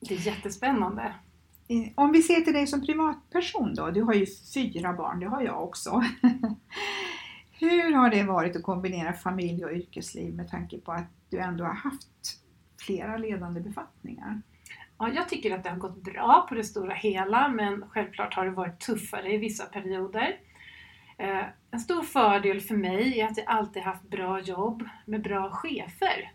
Det 0.00 0.14
är 0.14 0.26
jättespännande. 0.26 1.14
Eh, 1.68 1.92
om 1.94 2.12
vi 2.12 2.22
ser 2.22 2.40
till 2.40 2.52
dig 2.52 2.66
som 2.66 2.86
privatperson 2.86 3.74
då, 3.74 3.90
du 3.90 4.02
har 4.02 4.14
ju 4.14 4.26
fyra 4.54 4.92
barn, 4.92 5.20
det 5.20 5.26
har 5.26 5.42
jag 5.42 5.62
också. 5.62 6.02
Hur 7.50 7.92
har 7.94 8.10
det 8.10 8.22
varit 8.22 8.56
att 8.56 8.62
kombinera 8.62 9.12
familj 9.12 9.64
och 9.64 9.72
yrkesliv 9.72 10.34
med 10.34 10.48
tanke 10.48 10.78
på 10.78 10.92
att 10.92 11.10
du 11.30 11.38
ändå 11.38 11.64
har 11.64 11.74
haft 11.74 12.38
flera 12.80 13.16
ledande 13.16 13.60
befattningar? 13.60 14.42
Ja, 14.98 15.10
jag 15.14 15.28
tycker 15.28 15.54
att 15.54 15.64
det 15.64 15.70
har 15.70 15.76
gått 15.76 16.02
bra 16.02 16.46
på 16.48 16.54
det 16.54 16.64
stora 16.64 16.94
hela 16.94 17.48
men 17.48 17.84
självklart 17.88 18.34
har 18.34 18.44
det 18.44 18.50
varit 18.50 18.80
tuffare 18.80 19.34
i 19.34 19.36
vissa 19.36 19.64
perioder. 19.64 20.36
Eh, 21.18 21.44
en 21.70 21.80
stor 21.80 22.02
fördel 22.02 22.60
för 22.60 22.76
mig 22.76 23.20
är 23.20 23.26
att 23.26 23.36
jag 23.36 23.46
alltid 23.46 23.82
haft 23.82 24.02
bra 24.02 24.40
jobb 24.40 24.88
med 25.06 25.22
bra 25.22 25.50
chefer 25.50 26.32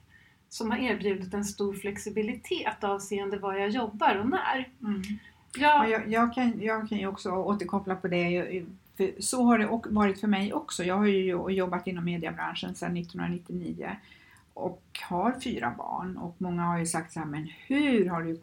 som 0.49 0.71
har 0.71 0.77
erbjudit 0.77 1.33
en 1.33 1.45
stor 1.45 1.73
flexibilitet 1.73 2.83
avseende 2.83 3.37
var 3.37 3.53
jag 3.53 3.69
jobbar 3.69 4.15
och 4.15 4.29
när. 4.29 4.69
Ja, 5.57 5.87
Jag, 5.87 5.89
jag, 5.89 6.07
jag, 6.07 6.33
kan, 6.33 6.61
jag 6.61 6.89
kan 6.89 6.97
ju 6.97 7.07
också 7.07 7.31
återkoppla 7.31 7.95
på 7.95 8.07
det. 8.07 8.63
Så 9.19 9.43
har 9.43 9.59
det 9.59 9.89
varit 9.89 10.19
för 10.19 10.27
mig 10.27 10.53
också. 10.53 10.83
Jag 10.83 10.97
har 10.97 11.05
ju 11.05 11.49
jobbat 11.49 11.87
inom 11.87 12.05
mediebranschen 12.05 12.75
sedan 12.75 12.97
1999 12.97 13.95
och 14.53 14.83
har 15.09 15.39
fyra 15.43 15.73
barn 15.77 16.17
och 16.17 16.35
många 16.37 16.63
har 16.63 16.77
ju 16.77 16.85
sagt 16.85 17.13
så 17.13 17.19
här, 17.19 17.27
men 17.27 17.49
hur 17.67 18.09
har 18.09 18.23
du 18.23 18.41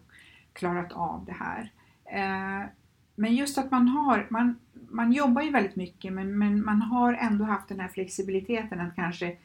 klarat 0.53 0.91
av 0.91 1.25
det 1.25 1.35
här? 1.39 1.71
Eh, 2.05 2.67
men 3.15 3.35
just 3.35 3.57
att 3.57 3.71
man 3.71 3.87
har, 3.87 4.27
man, 4.29 4.59
man 4.89 5.13
jobbar 5.13 5.41
ju 5.41 5.51
väldigt 5.51 5.75
mycket 5.75 6.13
men, 6.13 6.37
men 6.37 6.65
man 6.65 6.81
har 6.81 7.13
ändå 7.13 7.45
haft 7.45 7.69
den 7.69 7.79
här 7.79 7.87
flexibiliteten 7.87 8.81
att 8.81 8.95
kanske 8.95 9.37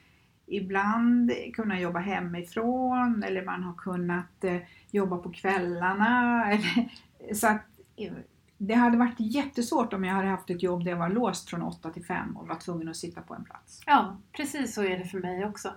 ibland 0.51 1.33
kunna 1.55 1.81
jobba 1.81 1.99
hemifrån 1.99 3.23
eller 3.23 3.45
man 3.45 3.63
har 3.63 3.75
kunnat 3.75 4.45
eh, 4.45 4.57
jobba 4.91 5.17
på 5.19 5.33
kvällarna. 5.33 6.45
Så 7.33 7.47
att 7.47 7.67
eh, 7.97 8.13
det 8.59 8.75
hade 8.75 8.99
varit 8.99 9.15
jättesvårt 9.19 9.93
om 9.93 10.05
jag 10.05 10.15
hade 10.15 10.29
haft 10.29 10.51
ett 10.51 10.63
jobb 10.63 10.85
där 10.85 10.91
jag 10.91 10.99
var 10.99 11.09
låst 11.09 11.51
från 11.51 11.63
8 11.63 11.91
till 11.91 12.05
5 12.05 12.37
och 12.37 12.49
var 12.49 12.55
tvungen 12.55 12.89
att 12.89 12.97
sitta 12.97 13.21
på 13.21 13.35
en 13.35 13.45
plats. 13.45 13.81
ja, 13.87 14.17
precis 14.33 14.75
så 14.75 14.83
är 14.83 14.99
det 14.99 15.05
för 15.05 15.19
mig 15.19 15.45
också. 15.45 15.73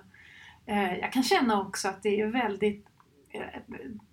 Eh, 0.66 0.94
jag 1.00 1.14
kan 1.14 1.24
känna 1.24 1.62
också 1.62 1.88
att 1.88 2.04
det 2.04 2.22
är 2.22 2.28
väldigt 2.28 2.88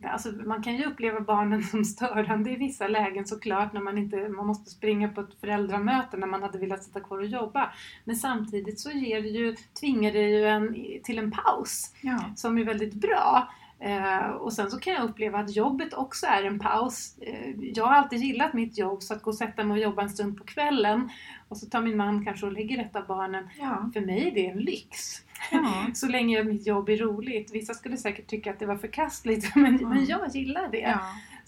Alltså 0.04 0.32
man 0.32 0.62
kan 0.62 0.76
ju 0.76 0.84
uppleva 0.84 1.20
barnen 1.20 1.62
som 1.70 1.84
störande 1.84 2.50
i 2.50 2.56
vissa 2.56 2.88
lägen 2.88 3.26
såklart 3.26 3.72
när 3.72 3.80
man 3.80 3.98
inte 3.98 4.28
man 4.28 4.46
måste 4.46 4.70
springa 4.70 5.08
på 5.08 5.20
ett 5.20 5.40
föräldramöte 5.40 6.16
när 6.16 6.26
man 6.26 6.42
hade 6.42 6.58
velat 6.58 6.84
sitta 6.84 7.00
kvar 7.00 7.18
och 7.18 7.26
jobba. 7.26 7.72
Men 8.04 8.16
samtidigt 8.16 8.80
så 8.80 8.90
ger 8.90 9.22
det 9.22 9.28
ju, 9.28 9.56
tvingar 9.80 10.12
det 10.12 10.28
ju 10.28 10.44
en 10.46 10.76
till 11.04 11.18
en 11.18 11.30
paus 11.30 11.94
Ja, 12.00 12.24
som 12.36 12.58
är 12.58 12.64
väldigt 12.64 12.94
bra. 12.94 13.48
Eh, 13.80 14.30
och 14.30 14.52
sen 14.52 14.70
så 14.70 14.78
kan 14.78 14.92
jag 14.92 15.04
uppleva 15.04 15.38
att 15.38 15.56
jobbet 15.56 15.94
också 15.94 16.26
är 16.26 16.42
en 16.42 16.58
paus. 16.58 17.18
Eh, 17.20 17.50
jag 17.60 17.84
har 17.84 17.94
alltid 17.94 18.18
gillat 18.18 18.52
mitt 18.52 18.78
jobb 18.78 19.02
så 19.02 19.14
att 19.14 19.22
gå 19.22 19.30
och 19.30 19.36
sätta 19.36 19.64
mig 19.64 19.74
och 19.74 19.82
jobba 19.82 20.02
en 20.02 20.10
stund 20.10 20.38
på 20.38 20.44
kvällen 20.44 21.10
och 21.48 21.56
så 21.56 21.66
tar 21.66 21.80
min 21.80 21.96
man 21.96 22.24
kanske 22.24 22.46
och 22.46 22.52
lägger 22.52 22.76
rätta 22.76 23.02
barnen. 23.02 23.48
ja, 23.58 23.90
För 23.92 24.00
mig 24.00 24.28
är 24.28 24.34
det 24.34 24.46
en 24.46 24.58
lyx. 24.58 25.22
Ja. 25.52 25.87
Så 25.94 26.09
länge 26.09 26.44
mitt 26.44 26.66
jobb 26.66 26.88
är 26.88 26.97
roligt. 26.97 27.50
Vissa 27.54 27.75
skulle 27.75 27.97
säkert 27.97 28.26
tycka 28.26 28.50
att 28.50 28.59
det 28.59 28.66
var 28.66 28.76
förkastligt 28.76 29.54
men, 29.56 29.66
Mm. 29.78 29.88
men 29.88 30.04
jag 30.06 30.28
gillar 30.28 30.68
det. 30.68 30.78
ja. 30.78 31.00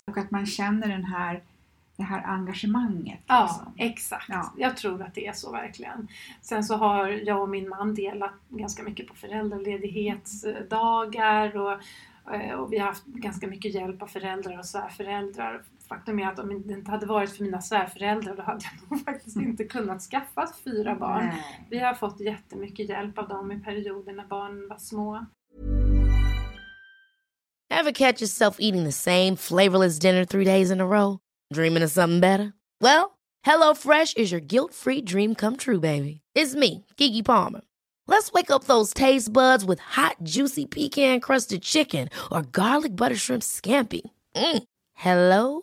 Och 0.06 0.18
att 0.18 0.30
man 0.30 0.46
känner 0.46 0.88
den 0.88 1.04
här, 1.04 1.42
det 1.96 2.02
här 2.02 2.22
engagemanget. 2.26 3.20
Ja, 3.26 3.42
liksom. 3.42 3.72
exakt. 3.76 4.28
Ja. 4.28 4.52
Jag 4.58 4.76
tror 4.76 5.02
att 5.02 5.14
det 5.14 5.26
är 5.26 5.32
så 5.32 5.52
verkligen. 5.52 6.08
Sen 6.40 6.64
så 6.64 6.76
har 6.76 7.08
jag 7.08 7.42
och 7.42 7.48
min 7.48 7.68
man 7.68 7.94
delat 7.94 8.32
ganska 8.48 8.82
mycket 8.82 9.06
på 9.08 9.14
föräldraledighetsdagar 10.32 11.56
och, 11.56 11.72
eh, 12.34 12.54
och 12.54 12.72
vi 12.72 12.78
har 12.78 12.86
haft 12.86 13.04
ganska 13.06 13.46
mycket 13.46 13.74
hjälp 13.74 14.02
av 14.02 14.06
föräldrar 14.06 14.58
och 14.58 14.66
svärföräldrar. 14.66 15.62
Faktum 15.88 16.18
är 16.18 16.26
att 16.26 16.38
om 16.38 16.62
det 16.66 16.72
inte 16.72 16.90
hade 16.90 17.06
varit 17.06 17.30
för 17.30 17.42
mina 17.42 17.60
svärföräldrar 17.60 18.36
då 18.36 18.42
hade 18.42 18.64
jag 18.64 18.90
nog 18.90 19.04
faktiskt 19.04 19.36
inte 19.36 19.64
kunnat 19.64 20.02
skaffa 20.02 20.48
fyra 20.64 20.94
barn. 20.94 21.26
Nej. 21.26 21.66
Vi 21.70 21.78
har 21.78 21.94
fått 21.94 22.20
jättemycket 22.20 22.88
hjälp 22.88 23.18
av 23.18 23.28
dem 23.28 23.52
i 23.52 23.60
perioder 23.60 24.12
när 24.12 24.26
barnen 24.26 24.68
var 24.68 24.78
små. 24.78 25.26
Ever 27.70 27.92
catch 27.92 28.22
yourself 28.22 28.56
eating 28.60 28.84
the 28.84 28.92
same 28.92 29.36
flavorless 29.36 29.98
dinner 29.98 30.24
three 30.24 30.44
days 30.44 30.70
in 30.70 30.80
a 30.80 30.86
row? 30.86 31.18
Dreaming 31.54 31.84
of 31.84 31.90
something 31.90 32.20
better? 32.20 32.52
Well, 32.80 33.18
HelloFresh 33.46 34.16
is 34.16 34.30
your 34.32 34.40
guilt-free 34.40 35.02
dream 35.02 35.34
come 35.34 35.56
true, 35.56 35.80
baby. 35.80 36.20
It's 36.34 36.54
me, 36.54 36.84
Kiki 36.96 37.22
Palmer. 37.22 37.62
Let's 38.06 38.32
wake 38.32 38.50
up 38.50 38.64
those 38.64 38.92
taste 38.94 39.32
buds 39.32 39.64
with 39.64 39.80
hot, 39.80 40.16
juicy 40.22 40.66
pecan-crusted 40.66 41.62
chicken 41.62 42.08
or 42.30 42.42
garlic 42.42 42.94
butter 42.94 43.16
shrimp 43.16 43.42
scampi. 43.42 44.02
Mm. 44.36 44.62
Hello 44.94 45.62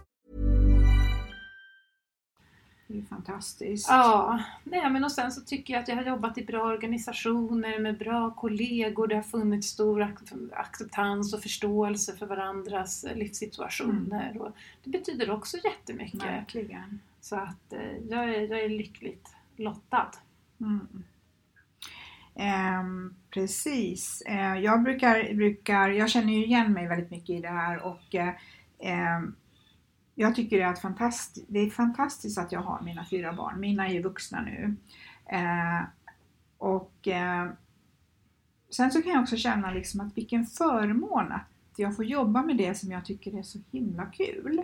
Det 2.91 2.99
är 2.99 3.05
fantastiskt. 3.05 3.87
Ja, 3.89 4.39
nej, 4.63 4.89
men 4.89 5.03
och 5.03 5.11
sen 5.11 5.31
så 5.31 5.41
tycker 5.41 5.73
jag 5.73 5.81
att 5.81 5.87
jag 5.87 5.95
har 5.95 6.03
jobbat 6.03 6.37
i 6.37 6.45
bra 6.45 6.63
organisationer 6.63 7.79
med 7.79 7.97
bra 7.97 8.31
kollegor. 8.31 9.07
Det 9.07 9.15
har 9.15 9.21
funnits 9.23 9.67
stor 9.67 10.01
ac- 10.01 10.49
acceptans 10.53 11.33
och 11.33 11.41
förståelse 11.41 12.15
för 12.17 12.25
varandras 12.25 13.05
livssituationer. 13.15 14.41
Och 14.41 14.55
det 14.83 14.89
betyder 14.89 15.31
också 15.31 15.57
jättemycket. 15.63 16.23
Verkligen. 16.23 16.99
Så 17.21 17.35
att 17.35 17.73
eh, 17.73 17.97
jag, 18.09 18.23
är, 18.35 18.41
jag 18.41 18.61
är 18.61 18.69
lyckligt 18.69 19.35
lottad. 19.55 20.11
Mm. 20.61 21.03
Ehm, 22.35 23.15
precis. 23.29 24.21
Eh, 24.21 24.55
jag 24.59 24.83
brukar, 24.83 25.33
brukar, 25.33 25.89
jag 25.89 26.09
känner 26.09 26.33
ju 26.33 26.45
igen 26.45 26.73
mig 26.73 26.87
väldigt 26.87 27.11
mycket 27.11 27.29
i 27.29 27.41
det 27.41 27.47
här 27.49 27.85
och 27.85 28.15
eh, 28.15 28.33
ehm, 28.79 29.35
jag 30.15 30.35
tycker 30.35 30.57
det 30.57 30.63
är, 30.63 30.73
fantast- 30.73 31.45
det 31.47 31.59
är 31.59 31.69
fantastiskt 31.69 32.37
att 32.37 32.51
jag 32.51 32.61
har 32.61 32.81
mina 32.81 33.05
fyra 33.05 33.33
barn. 33.33 33.59
Mina 33.59 33.87
är 33.87 33.93
ju 33.93 34.01
vuxna 34.01 34.41
nu. 34.41 34.75
Eh, 35.25 35.81
och 36.57 37.07
eh, 37.07 37.49
sen 38.69 38.91
så 38.91 39.01
kan 39.01 39.11
jag 39.11 39.21
också 39.21 39.37
känna 39.37 39.71
liksom 39.71 40.01
att 40.01 40.17
vilken 40.17 40.45
förmån 40.45 41.31
att 41.31 41.47
jag 41.75 41.95
får 41.95 42.05
jobba 42.05 42.43
med 42.43 42.57
det 42.57 42.75
som 42.75 42.91
jag 42.91 43.05
tycker 43.05 43.39
är 43.39 43.43
så 43.43 43.59
himla 43.71 44.05
kul. 44.05 44.59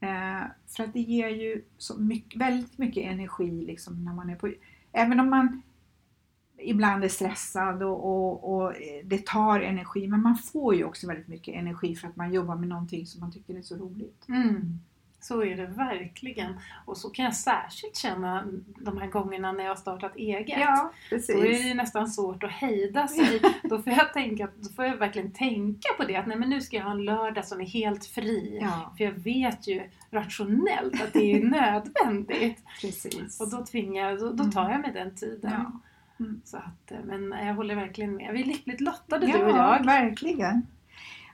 Eh, 0.00 0.42
för 0.66 0.84
att 0.84 0.92
det 0.92 1.00
ger 1.00 1.28
ju 1.28 1.64
så 1.78 2.00
mycket, 2.00 2.40
väldigt 2.40 2.78
mycket 2.78 3.04
energi 3.04 3.64
liksom 3.66 4.04
när 4.04 4.12
man 4.12 4.30
är 4.30 4.36
på... 4.36 4.52
Även 4.92 5.20
om 5.20 5.30
man 5.30 5.62
ibland 6.62 7.04
är 7.04 7.08
stressad 7.08 7.82
och, 7.82 8.04
och, 8.04 8.54
och 8.54 8.74
det 9.04 9.26
tar 9.26 9.60
energi, 9.60 10.08
men 10.08 10.22
man 10.22 10.36
får 10.36 10.74
ju 10.74 10.84
också 10.84 11.06
väldigt 11.06 11.28
mycket 11.28 11.54
energi 11.54 11.96
för 11.96 12.08
att 12.08 12.16
man 12.16 12.32
jobbar 12.32 12.54
med 12.54 12.68
någonting 12.68 13.06
som 13.06 13.20
man 13.20 13.32
tycker 13.32 13.54
är 13.54 13.62
så 13.62 13.76
roligt. 13.76 14.28
Mm. 14.28 14.80
Så 15.22 15.42
är 15.42 15.56
det 15.56 15.66
verkligen. 15.66 16.60
Och 16.84 16.96
så 16.96 17.10
kan 17.10 17.24
jag 17.24 17.34
särskilt 17.34 17.96
känna 17.96 18.44
de 18.78 18.98
här 18.98 19.06
gångerna 19.06 19.52
när 19.52 19.64
jag 19.64 19.70
har 19.70 19.76
startat 19.76 20.16
eget. 20.16 20.58
precis. 21.08 21.36
Då 21.36 21.42
är 21.42 21.48
det 21.48 21.68
ju 21.68 21.74
nästan 21.74 22.08
svårt 22.08 22.42
att 22.42 22.50
hejda 22.50 23.08
sig. 23.08 23.40
då, 23.62 23.82
får 23.82 23.92
jag 23.92 24.12
tänka, 24.12 24.48
då 24.56 24.68
får 24.68 24.84
jag 24.84 24.96
verkligen 24.96 25.32
tänka 25.32 25.88
på 25.96 26.04
det. 26.04 26.16
Att 26.16 26.26
nej, 26.26 26.36
men 26.36 26.50
nu 26.50 26.60
ska 26.60 26.76
jag 26.76 26.84
ha 26.84 26.90
en 26.90 27.04
lördag 27.04 27.44
som 27.44 27.60
är 27.60 27.66
helt 27.66 28.04
fri. 28.04 28.58
Ja, 28.62 28.94
För 28.96 29.04
jag 29.04 29.12
vet 29.12 29.68
ju 29.68 29.82
rationellt 30.10 31.02
att 31.02 31.12
det 31.12 31.32
är 31.32 31.44
nödvändigt. 31.44 32.64
precis. 32.80 33.40
Och 33.40 33.50
då 33.50 33.64
tvingar 33.64 34.18
då, 34.18 34.32
då 34.32 34.44
tar 34.44 34.70
jag 34.70 34.80
mig 34.80 34.92
den 34.92 35.14
tiden. 35.14 35.52
Ja. 35.52 35.80
Mm. 36.20 36.40
Så 36.44 36.56
att, 36.56 36.90
eh, 36.90 36.98
men 37.04 37.46
jag 37.46 37.54
håller 37.54 37.74
verkligen 37.74 38.16
med. 38.16 38.32
Vi 38.32 38.40
är 38.40 38.46
lyckligt 38.46 38.80
lottade 38.80 39.26
ja, 39.26 39.38
du 39.38 39.44
och 39.44 39.50
jag. 39.50 39.84
verkligen. 39.84 40.66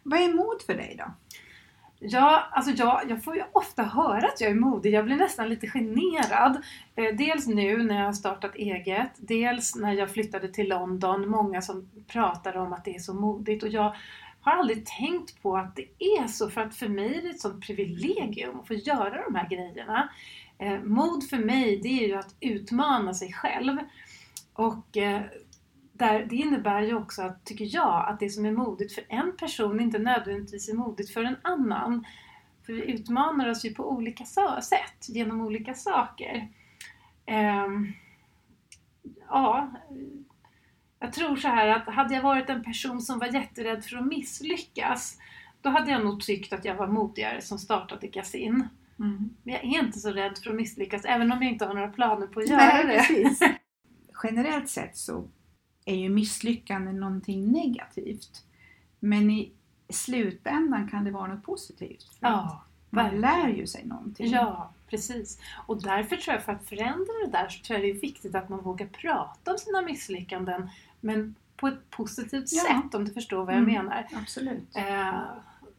Vad 0.03 0.21
är 0.21 0.35
mod 0.35 0.63
för 0.67 0.75
dig 0.75 0.97
då? 0.99 1.05
Ja, 1.99 2.49
alltså 2.51 2.71
jag, 2.71 3.01
jag 3.09 3.25
får 3.25 3.37
ju 3.37 3.43
ofta 3.53 3.83
höra 3.83 4.27
att 4.27 4.41
jag 4.41 4.51
är 4.51 4.55
modig. 4.55 4.93
Jag 4.93 5.05
blir 5.05 5.17
nästan 5.17 5.49
lite 5.49 5.67
generad. 5.67 6.63
Eh, 6.95 7.15
dels 7.15 7.47
nu 7.47 7.83
när 7.83 7.99
jag 7.99 8.05
har 8.05 8.13
startat 8.13 8.55
eget. 8.55 9.11
Dels 9.17 9.75
när 9.75 9.93
jag 9.93 10.11
flyttade 10.11 10.49
till 10.49 10.69
London. 10.69 11.29
Många 11.29 11.63
som 11.63 11.91
pratar 12.07 12.57
om 12.57 12.73
att 12.73 12.85
det 12.85 12.95
är 12.95 12.99
så 12.99 13.15
modigt. 13.15 13.63
Och 13.63 13.69
jag 13.69 13.97
har 14.41 14.53
aldrig 14.53 14.87
tänkt 14.87 15.43
på 15.43 15.57
att 15.57 15.77
det 15.77 15.89
är 15.99 16.27
så. 16.27 16.51
För 16.51 16.61
att 16.61 16.77
för 16.77 16.89
mig 16.89 17.19
är 17.19 17.23
det 17.23 17.29
ett 17.29 17.41
sånt 17.41 17.67
privilegium 17.67 18.61
att 18.61 18.67
få 18.67 18.75
göra 18.75 19.25
de 19.25 19.35
här 19.35 19.49
grejerna. 19.49 20.09
Eh, 20.59 20.81
mod 20.83 21.29
för 21.31 21.39
mig, 21.39 21.81
det 21.83 22.05
är 22.05 22.09
ju 22.09 22.15
att 22.15 22.35
utmana 22.41 23.15
sig 23.15 23.33
själv. 23.33 23.79
Och 24.57 24.97
eh, 24.97 25.23
där, 25.93 26.27
det 26.31 26.37
innebär 26.37 26.83
ju 26.83 26.95
också, 26.95 27.23
att, 27.23 27.45
tycker 27.45 27.75
jag, 27.75 28.09
att 28.09 28.21
det 28.21 28.31
som 28.31 28.47
är 28.47 28.53
modigt 28.53 28.95
för 28.95 29.05
en 29.09 29.37
person 29.37 29.81
inte 29.81 29.99
nödvändigtvis 29.99 30.69
är 30.69 30.75
modigt 30.75 31.11
för 31.11 31.25
en 31.25 31.37
annan. 31.43 32.07
För 32.67 32.73
vi 32.73 32.91
utmanar 32.93 33.49
oss 33.49 33.65
ju 33.65 33.75
på 33.75 33.91
olika 33.91 34.25
sätt, 34.25 35.09
genom 35.09 35.41
olika 35.41 35.75
saker. 35.75 36.49
Ehm, 37.27 37.93
ja, 39.29 39.71
jag 40.99 41.13
tror 41.13 41.37
så 41.37 41.49
här 41.49 41.69
att 41.69 41.95
hade 41.95 42.15
jag 42.15 42.23
varit 42.23 42.51
en 42.51 42.65
person 42.65 43.01
som 43.01 43.19
var 43.19 43.27
jätterädd 43.27 43.85
för 43.85 43.97
att 43.97 44.07
misslyckas, 44.07 45.19
då 45.63 45.69
hade 45.71 45.91
jag 45.91 46.05
nog 46.05 46.21
tyckt 46.21 46.53
att 46.53 46.65
jag 46.65 46.75
var 46.75 46.87
modigare 46.87 47.41
som 47.41 47.59
startade 47.59 48.07
Gasin. 48.07 48.69
Mm. 48.99 49.31
Men 49.43 49.55
jag 49.55 49.65
är 49.65 49.85
inte 49.85 49.99
så 49.99 50.11
rädd 50.11 50.39
för 50.39 50.51
att 50.51 50.57
misslyckas, 50.57 51.05
även 51.05 51.33
om 51.33 51.43
jag 51.43 51.53
inte 51.53 51.65
har 51.65 51.75
några 51.75 51.89
planer 51.89 52.27
på 52.27 52.41
att 52.41 52.49
göra 52.49 52.83
Nej, 52.85 53.05
det. 53.39 53.59
Generellt 54.23 54.69
sett 54.71 54.97
så 54.97 55.25
är 55.85 55.95
ju 55.97 56.09
misslyckande 56.09 56.93
någonting 56.93 57.53
negativt. 57.53 58.45
Men 59.01 59.31
i 59.31 59.53
slutändan 59.89 60.89
kan 60.89 61.05
det 61.05 61.11
vara 61.11 61.27
något 61.27 61.43
positivt. 61.45 62.07
Ja, 62.21 62.63
man 62.91 63.21
lär 63.21 63.49
ju 63.49 63.67
sig 63.67 63.85
någonting. 63.87 64.31
Ja, 64.31 64.71
precis. 64.91 65.39
Och 65.67 65.83
därför 65.83 66.17
tror 66.17 66.35
jag, 66.35 66.45
för 66.45 66.53
att 66.53 66.69
förändra 66.69 67.13
det 67.27 67.31
där, 67.33 67.49
så 67.49 67.63
tror 67.65 67.79
jag 67.79 67.85
det 67.89 67.91
är 67.99 68.01
viktigt 68.01 68.35
att 68.35 68.49
man 68.49 68.63
vågar 68.63 68.87
prata 68.87 69.51
om 69.53 69.59
sina 69.59 69.83
misslyckanden. 69.83 70.69
Men 71.01 71.35
på 71.57 71.67
ett 71.69 71.91
positivt 71.91 72.49
Ja. 72.53 72.63
sätt, 72.63 72.95
om 72.95 73.05
du 73.05 73.13
förstår 73.13 73.45
vad 73.45 73.55
jag 73.55 73.63
Mm. 73.63 73.75
menar. 73.75 74.07
Absolut. 74.15 74.77
Eh, 74.77 75.21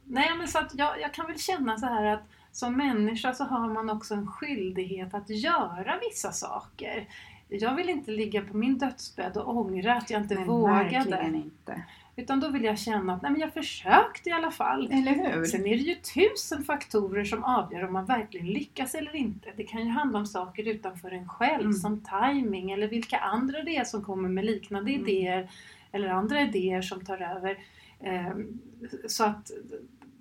nej, 0.05 0.29
men 0.37 0.47
så 0.47 0.59
att 0.59 0.75
jag, 0.75 1.01
jag 1.01 1.13
kan 1.13 1.27
väl 1.27 1.39
känna 1.39 1.77
så 1.77 1.85
här 1.85 2.05
att 2.05 2.23
som 2.51 2.77
människa 2.77 3.33
så 3.33 3.43
har 3.43 3.69
man 3.73 3.89
också 3.89 4.13
en 4.13 4.27
skyldighet 4.27 5.13
att 5.13 5.29
göra 5.29 5.99
vissa 6.09 6.31
saker. 6.31 7.07
Jag 7.49 7.75
vill 7.75 7.89
inte 7.89 8.11
ligga 8.11 8.41
på 8.41 8.57
min 8.57 8.77
dödsbädd 8.77 9.37
och 9.37 9.57
ångra 9.57 9.93
att 9.93 10.09
jag 10.09 10.21
inte 10.21 10.35
Men 10.35 10.47
vågade. 10.47 11.31
inte. 11.35 11.83
Utan 12.15 12.39
då 12.39 12.49
vill 12.49 12.63
jag 12.63 12.79
känna 12.79 13.13
att 13.13 13.21
nej, 13.21 13.31
men 13.31 13.41
jag 13.41 13.53
försökte 13.53 14.29
i 14.29 14.31
alla 14.31 14.51
fall. 14.51 14.91
Eller 14.91 15.11
hur? 15.11 15.45
Sen 15.45 15.65
är 15.65 15.69
det 15.77 15.83
ju 15.83 15.95
tusen 15.95 16.63
faktorer 16.63 17.23
som 17.25 17.43
avgör 17.43 17.83
om 17.87 17.93
man 17.93 18.05
verkligen 18.05 18.47
lyckas 18.47 18.95
eller 18.95 19.15
inte. 19.15 19.49
Det 19.55 19.63
kan 19.63 19.81
ju 19.85 19.89
handla 19.89 20.19
om 20.19 20.25
saker 20.25 20.67
utanför 20.67 21.11
en 21.11 21.29
själv 21.29 21.61
Mm. 21.61 21.73
som 21.73 22.01
timing 22.01 22.71
eller 22.71 22.87
vilka 22.87 23.17
andra 23.17 23.63
det 23.63 23.77
är 23.77 23.83
som 23.83 24.03
kommer 24.03 24.29
med 24.29 24.45
liknande 24.45 24.91
Mm. 24.91 25.07
idéer 25.07 25.49
eller 25.91 26.07
andra 26.09 26.41
idéer 26.41 26.81
som 26.81 27.05
tar 27.05 27.21
över. 27.35 27.57
Ehm, 28.03 28.59
Så 29.07 29.23
att 29.23 29.51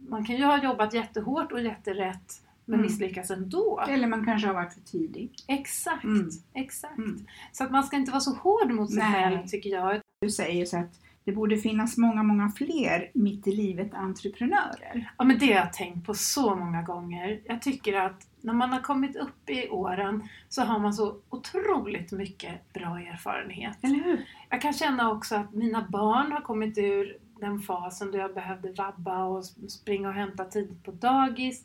man 0.08 0.24
kan 0.24 0.36
ju 0.36 0.44
ha 0.44 0.64
jobbat 0.64 0.94
jättehårt 0.94 1.52
och 1.52 1.60
jätterätt 1.62 2.42
men 2.66 2.74
Mm. 2.74 2.86
misslyckas 2.86 3.30
ändå. 3.30 3.84
Eller 3.88 4.06
man 4.08 4.24
kanske 4.24 4.46
har 4.46 4.54
varit 4.54 4.72
för 4.74 4.80
tidig. 4.80 5.30
Exakt, 5.48 6.04
Mm. 6.04 6.28
exakt. 6.54 6.98
Mm. 6.98 7.26
Så 7.52 7.64
att 7.64 7.70
man 7.70 7.84
ska 7.84 7.96
inte 7.96 8.10
vara 8.10 8.20
så 8.20 8.34
hård 8.34 8.70
mot 8.70 8.90
sig 8.90 8.98
Nej. 9.02 9.12
själv 9.12 9.46
tycker 9.46 9.70
jag. 9.70 10.00
Du 10.20 10.30
säger 10.30 10.66
så 10.66 10.76
att 10.78 11.00
det 11.24 11.32
borde 11.32 11.56
finnas 11.56 11.96
många, 11.96 12.22
många 12.22 12.48
fler 12.50 13.10
mitt 13.14 13.46
i 13.46 13.52
livet 13.56 13.94
entreprenörer. 13.94 15.10
Ja 15.18 15.24
men 15.24 15.38
det 15.38 15.46
har 15.46 15.52
jag 15.60 15.72
tänkt 15.72 16.06
på 16.06 16.14
så 16.14 16.54
många 16.56 16.82
gånger. 16.82 17.40
Jag 17.44 17.62
tycker 17.62 17.94
att 18.00 18.26
när 18.40 18.52
man 18.52 18.70
har 18.72 18.80
kommit 18.80 19.16
upp 19.16 19.50
i 19.50 19.68
åren 19.68 20.28
så 20.48 20.62
har 20.62 20.78
man 20.78 20.94
så 20.94 21.16
otroligt 21.28 22.12
mycket 22.12 22.72
bra 22.72 23.00
erfarenhet. 23.00 23.78
Eller 23.82 24.04
hur? 24.04 24.26
Jag 24.48 24.62
kan 24.62 24.72
känna 24.72 25.10
också 25.10 25.34
att 25.34 25.54
mina 25.54 25.86
barn 25.90 26.32
har 26.32 26.40
kommit 26.40 26.78
ur 26.78 27.16
den 27.40 27.60
fasen 27.60 28.10
då 28.10 28.18
jag 28.18 28.34
behövde 28.34 28.72
vabba 28.72 29.24
och 29.24 29.44
springa 29.68 30.08
och 30.08 30.14
hämta 30.14 30.44
tidigt 30.44 30.82
på 30.84 30.90
dagis. 30.90 31.64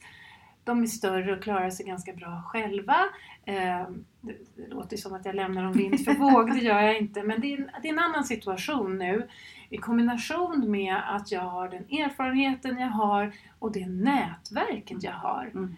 De 0.63 0.84
är 0.84 0.88
större 0.88 1.34
och 1.34 1.43
klarar 1.43 1.69
sig 1.69 1.86
ganska 1.86 2.13
bra 2.13 2.43
själva. 2.47 2.97
Eh, 3.45 3.86
det, 4.21 4.67
låter 4.67 4.97
som 4.97 5.13
att 5.13 5.26
jag 5.26 5.36
lämnar 5.36 5.63
dem 5.63 5.74
vind 5.74 6.06
för 6.06 6.13
våg, 6.13 6.54
det 6.54 6.60
gör 6.60 6.82
jag 6.82 6.97
inte. 6.97 7.24
Men 7.24 7.41
det 7.41 7.54
är, 7.54 7.58
en, 7.58 7.69
det 7.82 7.88
är 7.88 7.93
en 7.93 8.00
annan 8.00 8.24
situation 8.24 8.97
nu. 8.97 9.28
I 9.69 9.78
kombination 9.78 10.71
med 10.71 10.97
att 11.08 11.32
jag 11.32 11.41
har 11.41 11.69
den 11.69 11.84
erfarenheten 11.84 12.80
jag 12.80 12.89
har 12.89 13.34
och 13.60 13.71
det 13.71 13.88
nätverket 13.88 15.04
jag 15.04 15.13
har. 15.13 15.52
Mm. 15.54 15.76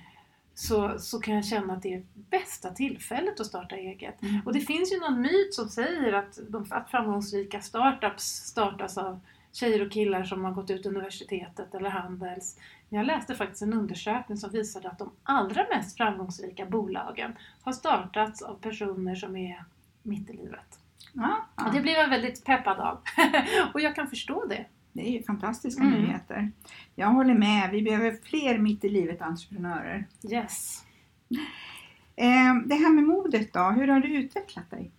Så, 0.56 1.00
så 1.00 1.20
kan 1.20 1.34
jag 1.36 1.46
känna 1.46 1.74
att 1.74 1.82
det 1.82 1.94
är 1.94 2.04
bästa 2.14 2.70
tillfället 2.70 3.40
att 3.40 3.46
starta 3.46 3.76
eget. 3.76 4.22
Mm. 4.22 4.42
Och 4.46 4.54
det 4.54 4.60
finns 4.60 4.94
ju 4.94 5.00
någon 5.00 5.22
myt 5.22 5.54
som 5.54 5.70
säger 5.70 6.14
att, 6.14 6.40
de, 6.50 6.66
att 6.70 6.90
framgångsrika 6.90 7.62
startups 7.62 8.24
startas 8.24 8.98
av 8.98 9.20
tjejer 9.54 9.86
och 9.86 9.92
killar 9.92 10.24
som 10.24 10.44
har 10.44 10.52
gått 10.52 10.70
ut 10.70 10.86
universitetet 10.86 11.76
eller 11.76 11.90
Handels. 11.90 12.58
Jag 12.94 13.06
läste 13.06 13.36
faktiskt 13.36 13.62
en 13.62 13.74
undersökning 13.74 14.38
som 14.38 14.52
visade 14.52 14.90
att 14.90 15.00
de 15.00 15.12
allra 15.24 15.66
mest 15.76 15.98
framgångsrika 15.98 16.66
bolagen 16.66 17.34
har 17.62 17.72
startats 17.72 18.42
av 18.42 18.56
personer 18.56 19.16
som 19.16 19.36
är 19.36 19.64
mitt 20.04 20.30
i 20.30 20.34
livet. 20.34 20.80
Ja, 21.14 21.48
ja. 21.56 21.68
Och 21.68 21.74
det 21.74 21.82
blir 21.82 21.94
jag 21.94 22.10
väldigt 22.10 22.46
peppad 22.46 22.80
av. 22.80 22.98
och 23.74 23.82
jag 23.82 23.96
kan 23.96 24.08
förstå 24.08 24.46
det. 24.46 24.66
Det 24.94 25.08
är 25.08 25.12
ju 25.12 25.24
fantastiska 25.24 25.84
Mm. 25.84 26.02
nyheter. 26.02 26.52
Jag 26.96 27.08
håller 27.08 27.34
med. 27.34 27.70
Vi 27.72 27.82
behöver 27.82 28.18
fler 28.24 28.58
mitt 28.58 28.84
i 28.84 28.90
livet 28.90 29.22
entreprenörer. 29.22 30.08
Yes. 30.32 30.84
Eh, 32.16 32.56
det 32.66 32.76
här 32.76 32.94
med 32.94 33.04
modet 33.04 33.54
då, 33.54 33.60
hur 33.64 33.88
har 33.88 34.00
du 34.00 34.08
utvecklat 34.16 34.70
dig? 34.70 34.92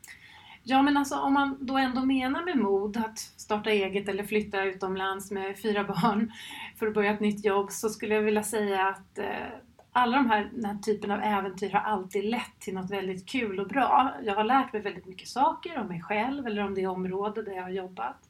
Ja 0.66 0.82
men 0.82 0.96
alltså 0.96 1.18
om 1.18 1.34
man 1.34 1.56
då 1.60 1.78
ändå 1.78 2.04
menar 2.04 2.44
med 2.44 2.56
mod 2.56 2.96
att 2.96 3.18
starta 3.18 3.70
eget 3.70 4.08
eller 4.08 4.24
flytta 4.24 4.64
utomlands 4.64 5.30
med 5.30 5.58
fyra 5.58 5.84
barn 5.88 6.32
för 6.78 6.86
att 6.86 6.94
börja 6.94 7.12
ett 7.12 7.20
nytt 7.20 7.44
jobb 7.44 7.70
så 7.70 7.88
skulle 7.88 8.14
jag 8.14 8.22
vilja 8.22 8.42
säga 8.42 8.88
att 8.88 9.18
eh, 9.18 9.48
alla 9.92 10.16
de 10.16 10.30
här, 10.30 10.50
den 10.52 10.64
här 10.64 10.78
typen 10.78 11.10
av 11.10 11.20
äventyr 11.20 11.70
har 11.70 11.80
alltid 11.80 12.24
lett 12.24 12.60
till 12.60 12.74
något 12.74 12.90
väldigt 12.90 13.26
kul 13.26 13.60
och 13.60 13.68
bra. 13.68 14.14
Jag 14.24 14.34
har 14.34 14.44
lärt 14.44 14.72
mig 14.72 14.82
väldigt 14.82 15.06
mycket 15.06 15.28
saker 15.28 15.78
om 15.78 15.86
mig 15.86 16.02
själv 16.02 16.46
eller 16.46 16.62
om 16.62 16.74
det 16.74 16.86
område 16.86 17.42
där 17.42 17.52
jag 17.52 17.62
har 17.62 17.70
jobbat. 17.70 18.28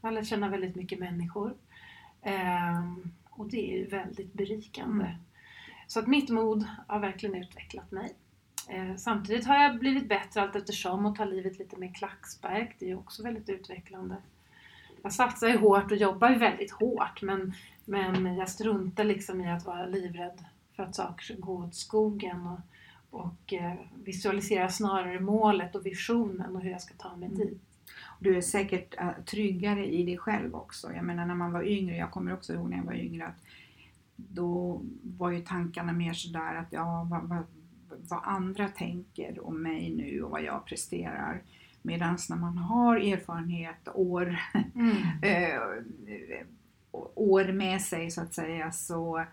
Jag 0.00 0.08
har 0.08 0.14
lärt 0.14 0.26
känna 0.26 0.48
väldigt 0.48 0.76
mycket 0.76 0.98
människor. 0.98 1.54
Eh, 2.22 2.92
och 3.30 3.46
det 3.46 3.72
är 3.72 3.78
ju 3.78 3.86
väldigt 3.86 4.32
berikande. 4.32 5.04
Mm. 5.04 5.18
Så 5.86 6.00
att 6.00 6.06
mitt 6.06 6.30
mod 6.30 6.66
har 6.86 7.00
verkligen 7.00 7.34
utvecklat 7.34 7.90
mig. 7.90 8.14
Eh, 8.68 8.96
samtidigt 8.96 9.46
har 9.46 9.62
jag 9.62 9.78
blivit 9.78 10.08
bättre 10.08 10.42
allt 10.42 10.56
eftersom 10.56 11.06
och 11.06 11.16
tar 11.16 11.26
livet 11.26 11.58
lite 11.58 11.76
mer 11.76 11.94
klackspark. 11.94 12.76
Det 12.78 12.90
är 12.90 12.98
också 12.98 13.22
väldigt 13.22 13.48
utvecklande. 13.48 14.16
Jag 15.02 15.12
satsar 15.12 15.48
ju 15.48 15.56
hårt 15.56 15.90
och 15.90 15.96
jobbar 15.96 16.30
ju 16.30 16.38
väldigt 16.38 16.70
hårt 16.70 17.22
men, 17.22 17.54
men 17.84 18.36
jag 18.36 18.48
struntar 18.48 19.04
liksom 19.04 19.40
i 19.40 19.50
att 19.50 19.66
vara 19.66 19.86
livrädd 19.86 20.44
för 20.76 20.82
att 20.82 20.94
saker 20.94 21.24
ska 21.24 21.34
gå 21.34 21.52
åt 21.52 21.74
skogen 21.74 22.46
och, 22.46 22.60
och 23.20 23.52
eh, 23.52 23.74
visualiserar 24.04 24.68
snarare 24.68 25.20
målet 25.20 25.74
och 25.74 25.86
visionen 25.86 26.56
och 26.56 26.62
hur 26.62 26.70
jag 26.70 26.80
ska 26.80 26.94
ta 26.94 27.16
mig 27.16 27.28
dit. 27.28 27.62
Du 28.18 28.36
är 28.36 28.40
säkert 28.40 28.94
äh, 28.98 29.10
tryggare 29.26 29.86
i 29.86 30.04
dig 30.04 30.18
själv 30.18 30.54
också. 30.54 30.92
Jag 30.92 31.04
menar 31.04 31.26
när 31.26 31.34
man 31.34 31.52
var 31.52 31.62
yngre, 31.62 31.96
jag 31.96 32.10
kommer 32.10 32.34
också 32.34 32.52
ihåg 32.52 32.70
när 32.70 32.76
jag 32.76 32.84
var 32.84 32.94
yngre 32.94 33.26
att 33.26 33.42
då 34.16 34.80
var 35.02 35.30
ju 35.30 35.40
tankarna 35.40 35.92
mer 35.92 36.12
sådär 36.12 36.54
att 36.54 36.72
ja, 36.72 37.08
vad, 37.10 37.28
vad, 37.28 37.44
vad 38.08 38.20
andra 38.24 38.68
tänker 38.68 39.46
om 39.46 39.62
mig 39.62 39.90
nu 39.96 40.22
och 40.22 40.30
vad 40.30 40.42
jag 40.42 40.64
presterar. 40.66 41.42
Medan 41.82 42.18
när 42.28 42.36
man 42.36 42.58
har 42.58 42.96
erfarenhet, 42.96 43.88
år, 43.94 44.36
Mm. 44.74 44.96
eh, 45.22 45.60
år 47.14 47.52
med 47.52 47.80
sig 47.82 48.10
så 48.10 48.20
att 48.20 48.34
säga 48.34 48.72
så, 48.72 49.24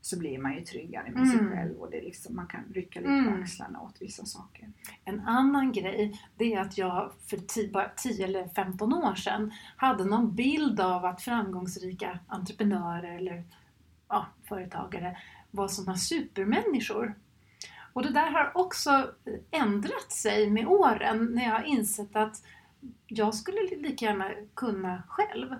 så 0.00 0.18
blir 0.18 0.38
man 0.38 0.54
ju 0.54 0.60
tryggare 0.60 1.10
med 1.10 1.28
sig 1.28 1.38
Mm. 1.38 1.52
själv 1.52 1.76
och 1.76 1.90
det 1.90 1.98
är 1.98 2.02
liksom, 2.04 2.36
man 2.36 2.46
kan 2.46 2.60
rycka 2.74 3.00
lite 3.00 3.12
Mm. 3.12 3.36
på 3.36 3.42
axlarna 3.42 3.80
åt 3.80 4.02
vissa 4.02 4.24
saker. 4.24 4.72
En 5.04 5.20
annan 5.20 5.72
grej 5.72 6.20
det 6.36 6.54
är 6.54 6.60
att 6.60 6.78
jag 6.78 7.12
för 7.26 7.36
ti- 7.36 7.72
bara 7.72 7.88
10 7.96 8.24
eller 8.24 8.48
15 8.48 8.92
år 8.94 9.14
sedan 9.14 9.52
hade 9.76 10.04
någon 10.04 10.34
bild 10.34 10.80
av 10.80 11.04
att 11.04 11.22
framgångsrika 11.22 12.18
entreprenörer 12.28 13.16
eller 13.16 13.44
ja, 14.08 14.26
företagare 14.44 15.18
var 15.50 15.68
sådana 15.68 15.96
supermänniskor. 15.98 17.14
Och 17.92 18.02
det 18.02 18.10
där 18.10 18.30
har 18.30 18.50
också 18.54 19.10
ändrat 19.50 20.12
sig 20.12 20.50
med 20.50 20.66
åren 20.66 21.28
när 21.34 21.44
jag 21.44 21.50
har 21.52 21.62
insett 21.64 22.16
att 22.16 22.42
jag 23.06 23.34
skulle 23.34 23.60
lika 23.76 24.04
gärna 24.04 24.30
kunna 24.54 25.02
själv. 25.08 25.54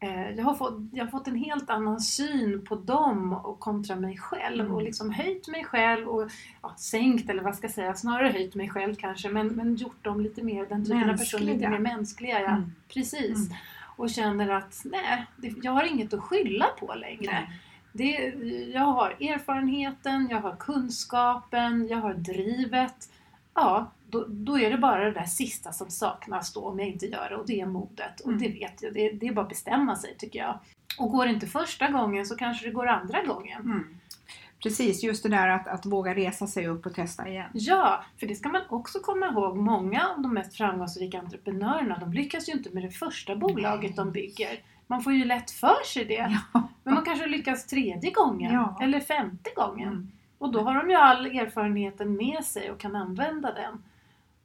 Eh, 0.00 0.30
Jag 0.30 0.44
har, 0.44 0.54
fått, 0.54 0.74
jag 0.92 1.04
har 1.04 1.10
fått 1.10 1.28
en 1.28 1.36
helt 1.36 1.70
annan 1.70 2.00
syn 2.00 2.64
på 2.66 2.74
dem 2.74 3.32
och 3.32 3.60
kontra 3.60 3.96
mig 3.96 4.18
själv 4.18 4.60
Mm. 4.60 4.72
och 4.74 4.82
liksom 4.82 5.10
höjt 5.10 5.48
mig 5.48 5.64
själv 5.64 6.08
och 6.08 6.30
ja, 6.62 6.74
sänkt 6.78 7.30
eller 7.30 7.42
vad 7.42 7.56
ska 7.56 7.64
jag 7.66 7.74
säga, 7.74 7.94
snarare 7.94 8.28
höjt 8.28 8.54
mig 8.54 8.68
själv 8.70 8.94
kanske 8.94 9.28
men, 9.28 9.46
men 9.48 9.74
gjort 9.74 10.04
dem 10.04 10.20
lite 10.20 10.42
mer, 10.42 10.66
den 10.66 10.84
typen 10.84 11.10
av 11.10 11.16
personer 11.16 11.44
lite 11.54 11.68
mer 11.68 11.78
mänskliga. 11.78 12.40
Ja. 12.40 12.48
Mm. 12.48 12.72
Precis. 12.88 13.36
Mm. 13.46 13.58
Och 13.96 14.10
känner 14.10 14.48
att 14.48 14.80
nej, 14.84 15.26
det, 15.36 15.54
jag 15.62 15.72
har 15.72 15.84
inget 15.84 16.12
att 16.14 16.20
skylla 16.20 16.66
på 16.80 16.94
längre. 16.94 17.32
Nej. 17.32 17.60
Det, 17.92 18.34
jag 18.74 18.80
har 18.80 19.10
erfarenheten, 19.10 20.28
jag 20.30 20.40
har 20.40 20.56
kunskapen, 20.56 21.88
jag 21.88 21.98
har 21.98 22.14
drivet. 22.14 23.10
Ja, 23.54 23.90
då, 24.08 24.24
då 24.28 24.58
är 24.58 24.70
det 24.70 24.78
bara 24.78 25.04
det 25.04 25.12
där 25.12 25.24
sista 25.24 25.72
som 25.72 25.90
saknas 25.90 26.52
då 26.52 26.60
om 26.64 26.78
jag 26.78 26.88
inte 26.88 27.06
gör 27.06 27.28
det 27.30 27.36
och 27.36 27.46
det 27.46 27.60
är 27.60 27.66
modet. 27.66 28.20
Och 28.20 28.28
Mm. 28.28 28.42
det 28.42 28.48
vet 28.48 28.82
jag, 28.82 28.94
det, 28.94 29.10
det 29.12 29.26
är 29.26 29.32
bara 29.32 29.42
att 29.42 29.48
bestämma 29.48 29.96
sig 29.96 30.14
tycker 30.18 30.38
jag. 30.38 30.58
Och 30.98 31.10
går 31.10 31.26
det 31.26 31.32
inte 31.32 31.46
första 31.46 31.90
gången 31.90 32.26
så 32.26 32.36
kanske 32.36 32.66
det 32.66 32.72
går 32.72 32.86
andra 32.86 33.22
gången. 33.22 33.62
Mm. 33.62 33.96
Precis, 34.62 35.02
just 35.02 35.22
det 35.22 35.28
där 35.28 35.48
att, 35.48 35.68
att 35.68 35.86
våga 35.86 36.14
resa 36.14 36.46
sig 36.46 36.68
upp 36.68 36.86
och 36.86 36.94
testa 36.94 37.28
igen. 37.28 37.50
Ja, 37.52 38.04
för 38.20 38.26
det 38.26 38.34
ska 38.34 38.48
man 38.48 38.62
också 38.68 38.98
komma 38.98 39.26
ihåg. 39.26 39.56
Många 39.56 40.08
av 40.08 40.22
de 40.22 40.34
mest 40.34 40.56
framgångsrika 40.56 41.18
entreprenörerna, 41.18 41.98
de 41.98 42.12
lyckas 42.12 42.48
ju 42.48 42.52
inte 42.52 42.70
med 42.70 42.82
det 42.82 42.90
första 42.90 43.36
bolaget 43.36 43.96
de 43.96 44.12
bygger. 44.12 44.60
Man 44.90 45.02
får 45.02 45.12
ju 45.12 45.24
lätt 45.24 45.50
för 45.50 45.84
sig 45.86 46.04
det. 46.04 46.38
Ja. 46.52 46.62
Men 46.84 46.94
de 46.94 47.04
kanske 47.04 47.26
lyckas 47.26 47.66
tredje 47.66 48.10
gången 48.10 48.52
Ja. 48.54 48.78
eller 48.82 49.00
femte 49.00 49.50
gången. 49.56 49.88
Mm. 49.88 50.10
Och 50.38 50.52
då 50.52 50.60
har 50.62 50.74
de 50.74 50.90
ju 50.90 50.96
all 50.96 51.26
erfarenheten 51.26 52.16
med 52.16 52.44
sig 52.44 52.70
och 52.70 52.78
kan 52.80 52.96
använda 52.96 53.52
den. 53.54 53.82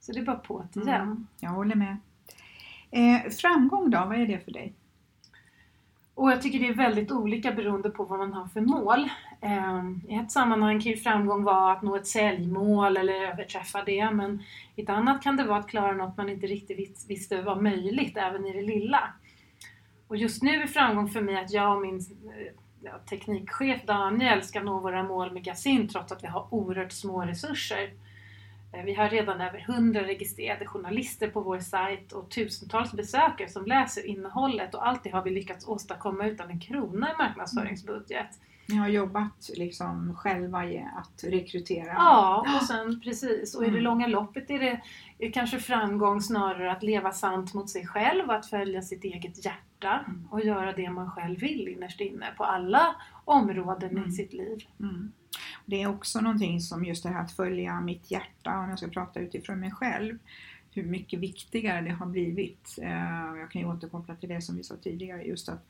Så 0.00 0.12
det 0.12 0.18
är 0.20 0.24
bara 0.24 0.36
på 0.36 0.64
igen. 0.74 0.88
Mm. 0.88 1.26
Jag 1.40 1.50
håller 1.50 1.74
med. 1.74 1.96
Eh, 2.90 3.30
framgång 3.30 3.90
då, 3.90 3.98
vad 4.04 4.20
är 4.20 4.26
det 4.26 4.44
för 4.44 4.50
dig? 4.52 4.72
Och 6.14 6.30
jag 6.30 6.42
tycker 6.42 6.58
det 6.58 6.68
är 6.68 6.74
väldigt 6.74 7.12
olika 7.12 7.52
beroende 7.52 7.90
på 7.90 8.04
vad 8.04 8.18
man 8.18 8.32
har 8.32 8.46
för 8.48 8.60
mål. 8.60 9.08
Ehm, 9.40 10.00
I 10.08 10.14
ett 10.14 10.32
sammanhang 10.32 10.80
kan 10.80 10.92
ju 10.92 10.96
framgång 10.96 11.42
vara 11.44 11.72
att 11.72 11.82
nå 11.82 11.96
ett 11.96 12.06
säljmål 12.06 12.96
eller 12.96 13.14
överträffa 13.14 13.82
det. 13.84 14.10
Men 14.10 14.42
i 14.76 14.82
ett 14.82 14.88
annat 14.90 15.22
kan 15.22 15.36
det 15.36 15.44
vara 15.44 15.58
att 15.58 15.68
klara 15.68 15.92
något 15.92 16.16
man 16.16 16.28
inte 16.28 16.46
riktigt 16.46 16.78
vis- 16.78 17.06
visste 17.08 17.42
var 17.42 17.60
möjligt, 17.60 18.16
även 18.16 18.46
i 18.46 18.52
det 18.52 18.62
lilla. 18.62 19.00
Och 20.08 20.16
just 20.16 20.42
nu 20.42 20.62
är 20.62 20.66
framgång 20.66 21.08
för 21.08 21.20
mig 21.20 21.36
att 21.36 21.52
jag 21.52 21.76
och 21.76 21.82
min 21.82 21.96
eh, 22.84 22.92
teknikchef 23.10 23.82
Daniel 23.86 24.42
ska 24.42 24.60
nå 24.62 24.80
våra 24.80 25.02
mål 25.02 25.32
med 25.32 25.44
Gasin 25.44 25.88
trots 25.88 26.12
att 26.12 26.22
vi 26.22 26.26
har 26.26 26.46
oerhört 26.50 26.92
små 26.92 27.22
resurser. 27.22 27.92
Eh, 28.72 28.84
vi 28.84 28.94
har 28.94 29.08
redan 29.08 29.40
över 29.40 29.58
100 29.68 30.02
registrerade 30.02 30.66
journalister 30.66 31.28
på 31.28 31.40
vår 31.40 31.58
sajt 31.58 32.12
och 32.12 32.30
tusentals 32.30 32.92
besökare 32.92 33.48
som 33.48 33.66
läser 33.66 34.06
innehållet 34.06 34.74
och 34.74 34.88
allt 34.88 35.04
det 35.04 35.10
har 35.10 35.22
vi 35.22 35.30
lyckats 35.30 35.68
åstadkomma 35.68 36.26
utan 36.26 36.50
en 36.50 36.60
krona 36.60 37.12
i 37.12 37.16
marknadsföringsbudget. 37.18 38.40
Ni 38.68 38.76
har 38.76 38.88
jobbat 38.88 39.50
liksom 39.56 40.14
själva 40.16 40.66
i 40.66 40.86
att 40.96 41.24
rekrytera? 41.24 41.92
Ja, 41.92 42.46
och 42.60 42.66
sen 42.66 43.00
precis. 43.00 43.54
Och 43.54 43.62
i 43.62 43.66
det 43.66 43.70
Mm. 43.70 43.84
långa 43.84 44.06
loppet 44.06 44.50
är 44.50 44.58
det 44.58 44.80
är 45.18 45.32
kanske 45.32 45.58
framgång 45.58 46.20
snarare 46.20 46.72
att 46.72 46.82
leva 46.82 47.12
sant 47.12 47.54
mot 47.54 47.70
sig 47.70 47.86
själv, 47.86 48.30
att 48.30 48.46
följa 48.46 48.82
sitt 48.82 49.04
eget 49.04 49.44
hjärta 49.44 50.04
Mm. 50.08 50.26
och 50.30 50.44
göra 50.44 50.72
det 50.72 50.90
man 50.90 51.10
själv 51.10 51.40
vill 51.40 51.68
innerst 51.68 52.00
inne 52.00 52.26
på 52.36 52.44
alla 52.44 52.96
områden 53.24 53.90
Mm. 53.90 54.08
i 54.08 54.12
sitt 54.12 54.32
liv. 54.32 54.58
Mm. 54.80 55.12
Det 55.66 55.82
är 55.82 55.86
också 55.88 56.20
någonting 56.20 56.60
som 56.60 56.84
just 56.84 57.02
det 57.02 57.08
här 57.08 57.20
att 57.22 57.32
följa 57.32 57.80
mitt 57.80 58.10
hjärta, 58.10 58.58
om 58.58 58.68
jag 58.68 58.78
ska 58.78 58.88
prata 58.88 59.20
utifrån 59.20 59.60
mig 59.60 59.70
själv, 59.70 60.18
hur 60.70 60.82
mycket 60.84 61.20
viktigare 61.20 61.80
det 61.80 61.90
har 61.90 62.06
blivit. 62.06 62.78
Eh, 62.82 63.36
Jag 63.38 63.50
kan 63.50 63.62
ju 63.62 63.68
återkoppla 63.68 64.14
till 64.16 64.28
det 64.28 64.40
som 64.42 64.56
vi 64.56 64.62
sa 64.62 64.74
tidigare, 64.76 65.22
just 65.22 65.48
att, 65.48 65.66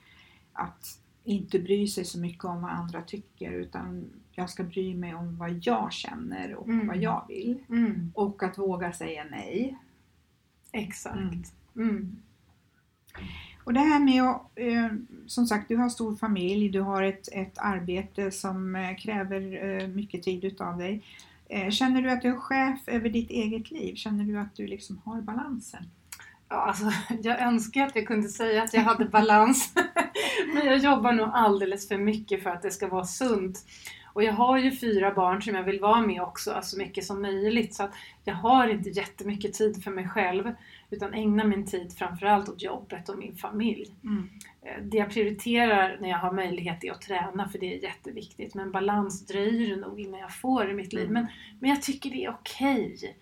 att 0.53 0.99
inte 1.27 1.59
bry 1.59 1.87
sig 1.89 2.05
så 2.05 2.19
mycket 2.19 2.45
om 2.45 2.63
vad 2.63 2.71
andra 2.71 3.03
tycker 3.03 3.51
utan 3.53 4.11
jag 4.33 4.51
ska 4.51 4.63
bry 4.65 4.95
mig 4.95 5.15
om 5.15 5.37
vad 5.39 5.59
jag 5.63 5.93
känner 5.93 6.55
och 6.55 6.69
Mm. 6.69 6.87
vad 6.87 6.97
jag 6.97 7.25
vill. 7.29 7.59
Mm. 7.69 8.13
Och 8.15 8.43
att 8.43 8.59
våga 8.59 8.93
säga 8.93 9.25
nej. 9.31 9.77
Exakt. 10.73 11.17
Mm. 11.17 11.43
Mm. 11.77 12.17
Och 13.65 13.73
det 13.75 13.81
här 13.81 13.99
med 14.05 14.23
att, 14.23 14.51
eh, 14.55 14.89
som 15.27 15.47
sagt, 15.47 15.69
du 15.69 15.77
har 15.77 15.89
stor 15.89 16.17
familj, 16.17 16.69
du 16.69 16.81
har 16.81 17.03
ett, 17.03 17.29
ett 17.33 17.59
arbete 17.59 18.31
som 18.31 18.77
eh, 18.77 18.97
kräver 18.97 19.65
eh, 19.81 19.89
mycket 19.89 20.23
tid 20.23 20.45
utav 20.45 20.79
dig. 20.79 21.03
Känner 21.71 22.03
du 22.03 22.11
att 22.11 22.23
du 22.23 22.29
är 22.29 22.37
chef 22.37 22.81
över 22.87 23.09
ditt 23.09 23.31
eget 23.31 23.71
liv? 23.71 23.95
Känner 23.95 24.25
du 24.25 24.39
att 24.39 24.55
du 24.57 24.67
liksom 24.67 25.01
har 25.05 25.21
balansen? 25.21 25.85
Ja, 26.49 26.57
alltså, 26.57 26.93
jag 27.23 27.41
önskar 27.43 27.87
att 27.87 27.97
jag 27.97 28.07
kunde 28.07 28.29
säga 28.29 28.63
att 28.63 28.75
jag 28.75 28.81
hade 28.83 29.05
balans. 29.05 29.75
Men 30.55 30.67
jag 30.67 30.79
jobbar 30.79 31.13
nog 31.13 31.31
alldeles 31.33 31.89
för 31.89 31.99
mycket 31.99 32.43
för 32.43 32.51
att 32.51 32.63
det 32.63 32.71
ska 32.71 32.89
vara 32.89 33.05
sunt. 33.05 33.59
Och 34.13 34.23
jag 34.23 34.33
har 34.33 34.59
ju 34.59 34.71
fyra 34.77 35.15
barn 35.15 35.43
som 35.43 35.55
jag 35.55 35.63
vill 35.63 35.81
vara 35.81 36.01
med 36.01 36.23
också, 36.23 36.61
så 36.63 36.79
mycket 36.79 37.05
som 37.05 37.23
möjligt. 37.23 37.75
Så 37.75 37.83
att 37.83 37.95
jag 38.25 38.35
har 38.35 38.69
inte 38.69 38.91
jättemycket 38.91 39.53
tid 39.55 39.85
för 39.85 39.91
mig 39.91 40.09
själv. 40.09 40.53
Utan 40.91 41.15
ägnar 41.15 41.45
min 41.45 41.67
tid 41.67 41.93
framförallt 41.99 42.49
åt 42.49 42.63
jobbet 42.63 43.09
och 43.09 43.19
min 43.19 43.37
familj. 43.37 43.91
Eh, 44.63 44.83
Det 44.83 44.97
jag 44.97 45.11
prioriterar 45.11 45.99
när 46.01 46.09
jag 46.09 46.19
har 46.19 46.33
möjlighet 46.33 46.85
är 46.85 46.91
att 46.93 47.03
träna 47.03 47.49
för 47.49 47.59
det 47.59 47.75
är 47.75 47.83
jätteviktigt. 47.83 48.55
Men 48.55 48.73
balans 48.73 49.27
dröjer 49.27 49.69
det 49.71 49.81
nog 49.81 50.01
innan 50.01 50.21
jag 50.21 50.35
får 50.35 50.71
i 50.71 50.75
mitt 50.75 50.93
liv. 50.93 51.11
Men, 51.11 51.27
men 51.61 51.71
jag 51.71 51.83
tycker 51.83 52.11
det 52.11 52.25
är 52.25 52.31
okej. 52.31 53.17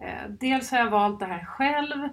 Eh, 0.00 0.30
Dels 0.40 0.70
har 0.70 0.78
jag 0.78 0.90
valt 0.90 1.20
det 1.20 1.26
här 1.26 1.44
själv. 1.44 2.08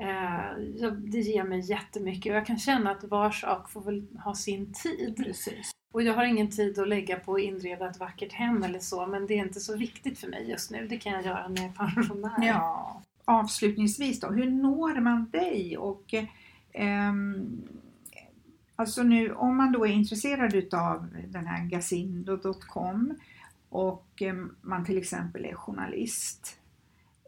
Eh, 0.00 0.56
Det 0.96 1.20
ger 1.20 1.44
mig 1.44 1.60
jättemycket 1.60 2.30
och 2.30 2.36
jag 2.36 2.46
kan 2.46 2.58
känna 2.58 2.90
att 2.90 3.04
var 3.04 3.30
sak 3.30 3.70
får 3.70 3.80
väl 3.80 4.06
ha 4.24 4.34
sin 4.34 4.72
tid. 4.72 5.16
Precis. 5.16 5.70
Och 5.92 6.02
jag 6.02 6.14
har 6.14 6.24
ingen 6.24 6.50
tid 6.50 6.78
att 6.78 6.88
lägga 6.88 7.18
på 7.18 7.34
att 7.34 7.40
inreda 7.40 7.90
ett 7.90 8.00
vackert 8.00 8.32
hem 8.32 8.62
eller 8.62 8.78
så 8.78 9.06
men 9.06 9.26
det 9.26 9.34
är 9.34 9.44
inte 9.44 9.60
så 9.60 9.76
viktigt 9.76 10.18
för 10.18 10.28
mig 10.28 10.50
just 10.50 10.70
nu. 10.70 10.88
Det 10.88 10.96
kan 10.96 11.12
jag 11.12 11.24
göra 11.24 11.48
när 11.48 11.62
jag 11.62 11.70
är 11.70 11.74
pensionär. 11.74 12.46
Ja. 12.46 13.02
Avslutningsvis 13.24 14.20
då, 14.20 14.28
hur 14.28 14.50
når 14.50 15.00
man 15.00 15.30
dig? 15.30 15.78
Och, 15.78 16.14
ehm, 16.72 17.62
alltså 18.76 19.02
nu, 19.02 19.32
om 19.32 19.56
man 19.56 19.72
då 19.72 19.86
är 19.86 19.90
intresserad 19.92 20.54
utav 20.54 21.06
den 21.28 21.46
här 21.46 21.64
gasindo.com 21.64 23.14
och 23.68 24.22
ehm, 24.22 24.56
man 24.60 24.84
till 24.84 24.98
exempel 24.98 25.44
är 25.44 25.54
journalist. 25.54 26.58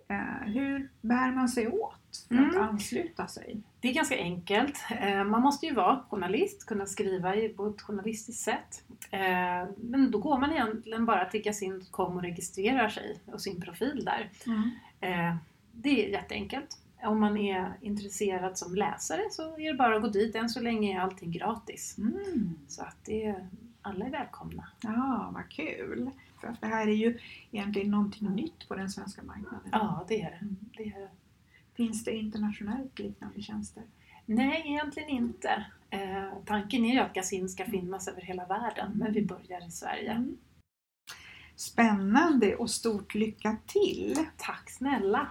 Eh, 0.08 0.46
hur 0.46 0.90
bär 1.00 1.32
man 1.32 1.48
sig 1.48 1.68
åt 1.68 1.99
för 2.28 2.34
att 2.34 2.40
Mm. 2.54 2.62
ansluta 2.62 3.26
sig? 3.26 3.60
Det 3.80 3.88
är 3.88 3.94
ganska 3.94 4.16
enkelt. 4.16 4.78
Eh, 5.00 5.24
man 5.24 5.42
måste 5.42 5.66
ju 5.66 5.74
vara 5.74 6.04
journalist, 6.10 6.66
kunna 6.66 6.86
skriva 6.86 7.32
på 7.56 7.66
ett 7.66 7.82
journalistiskt 7.82 8.42
sätt. 8.42 8.84
Eh, 9.10 9.68
men 9.76 10.10
då 10.10 10.18
går 10.18 10.38
man 10.38 10.52
egentligen 10.52 11.06
bara 11.06 11.24
till 11.24 11.42
Gazin.com 11.42 12.16
och 12.16 12.22
registrerar 12.22 12.88
sig 12.88 13.18
och 13.26 13.40
sin 13.40 13.60
profil 13.60 14.04
där. 14.04 14.30
Mm. 14.46 15.36
Det 15.72 16.06
är 16.06 16.10
jätteenkelt. 16.10 16.78
Om 17.02 17.20
man 17.20 17.36
är 17.36 17.72
intresserad 17.80 18.58
som 18.58 18.74
läsare 18.74 19.22
så 19.30 19.42
är 19.58 19.72
det 19.72 19.78
bara 19.78 19.96
att 19.96 20.02
gå 20.02 20.08
dit. 20.08 20.34
Än 20.34 20.48
så 20.48 20.60
länge 20.60 20.96
är 20.96 21.00
allting 21.00 21.32
gratis. 21.32 21.98
Mm. 21.98 22.58
Så 22.68 22.82
att 22.82 22.96
det, 23.04 23.34
alla 23.82 24.06
är 24.06 24.10
välkomna. 24.10 24.68
Ja, 24.80 25.30
vad 25.34 25.48
kul! 25.48 26.10
För 26.40 26.48
att 26.48 26.60
det 26.60 26.66
här 26.66 26.86
är 26.86 26.92
ju 26.92 27.18
egentligen 27.50 27.90
någonting 27.90 28.28
nytt 28.28 28.68
på 28.68 28.74
den 28.74 28.90
svenska 28.90 29.22
marknaden. 29.22 29.68
Ja, 29.72 30.04
det 30.08 30.22
är 30.22 30.30
det. 30.30 30.36
Mm. 30.36 30.56
det, 30.76 30.82
är. 30.82 31.08
Finns 31.80 32.04
det 32.04 32.16
internationellt 32.16 32.98
liknande 32.98 33.42
tjänster? 33.42 33.82
Nej, 34.26 34.62
egentligen 34.66 35.08
inte. 35.08 35.66
Eh, 35.90 36.28
tanken 36.46 36.84
är 36.84 36.92
ju 36.92 36.98
att 36.98 37.12
Gasin 37.12 37.48
ska 37.48 37.64
finnas 37.64 38.08
över 38.08 38.22
hela 38.22 38.46
världen, 38.46 38.92
men 38.94 39.12
vi 39.12 39.22
börjar 39.22 39.68
i 39.68 39.70
Sverige. 39.70 40.10
Mm. 40.10 40.36
Spännande 41.56 42.56
och 42.56 42.70
stort 42.70 43.14
lycka 43.14 43.56
till! 43.66 44.26
Tack 44.36 44.70
snälla! 44.70 45.26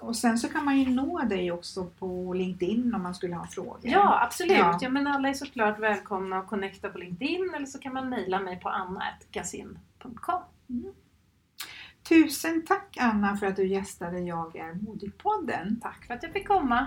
Och 0.00 0.16
sen 0.16 0.38
så 0.38 0.48
kan 0.48 0.64
man 0.64 0.78
ju 0.78 0.90
nå 0.90 1.18
dig 1.18 1.52
också 1.52 1.84
på 1.98 2.34
LinkedIn 2.34 2.94
om 2.94 3.02
man 3.02 3.14
skulle 3.14 3.34
ha 3.34 3.46
frågor. 3.46 3.80
Ja, 3.82 4.22
absolut. 4.22 4.58
Ja. 4.58 4.78
ja 4.80 4.88
men 4.88 5.06
alla 5.06 5.28
är 5.28 5.34
såklart 5.34 5.78
välkomna 5.78 6.38
att 6.38 6.46
connecta 6.46 6.88
på 6.88 6.98
LinkedIn 6.98 7.54
eller 7.56 7.66
så 7.66 7.78
kan 7.78 7.92
man 7.92 8.08
mejla 8.08 8.40
mig 8.40 8.60
på 8.60 8.68
anna.gasin.com. 8.68 10.42
Mm. 10.68 10.92
Tusen 12.08 12.64
tack 12.66 12.96
Anna 13.00 13.36
för 13.36 13.46
att 13.46 13.56
du 13.56 13.66
gästade 13.66 14.18
Jag 14.18 14.56
är 14.56 14.74
modig-podden. 14.74 15.80
Tack 15.82 16.04
för 16.06 16.14
att 16.14 16.22
jag 16.22 16.32
fick 16.32 16.48
komma. 16.48 16.86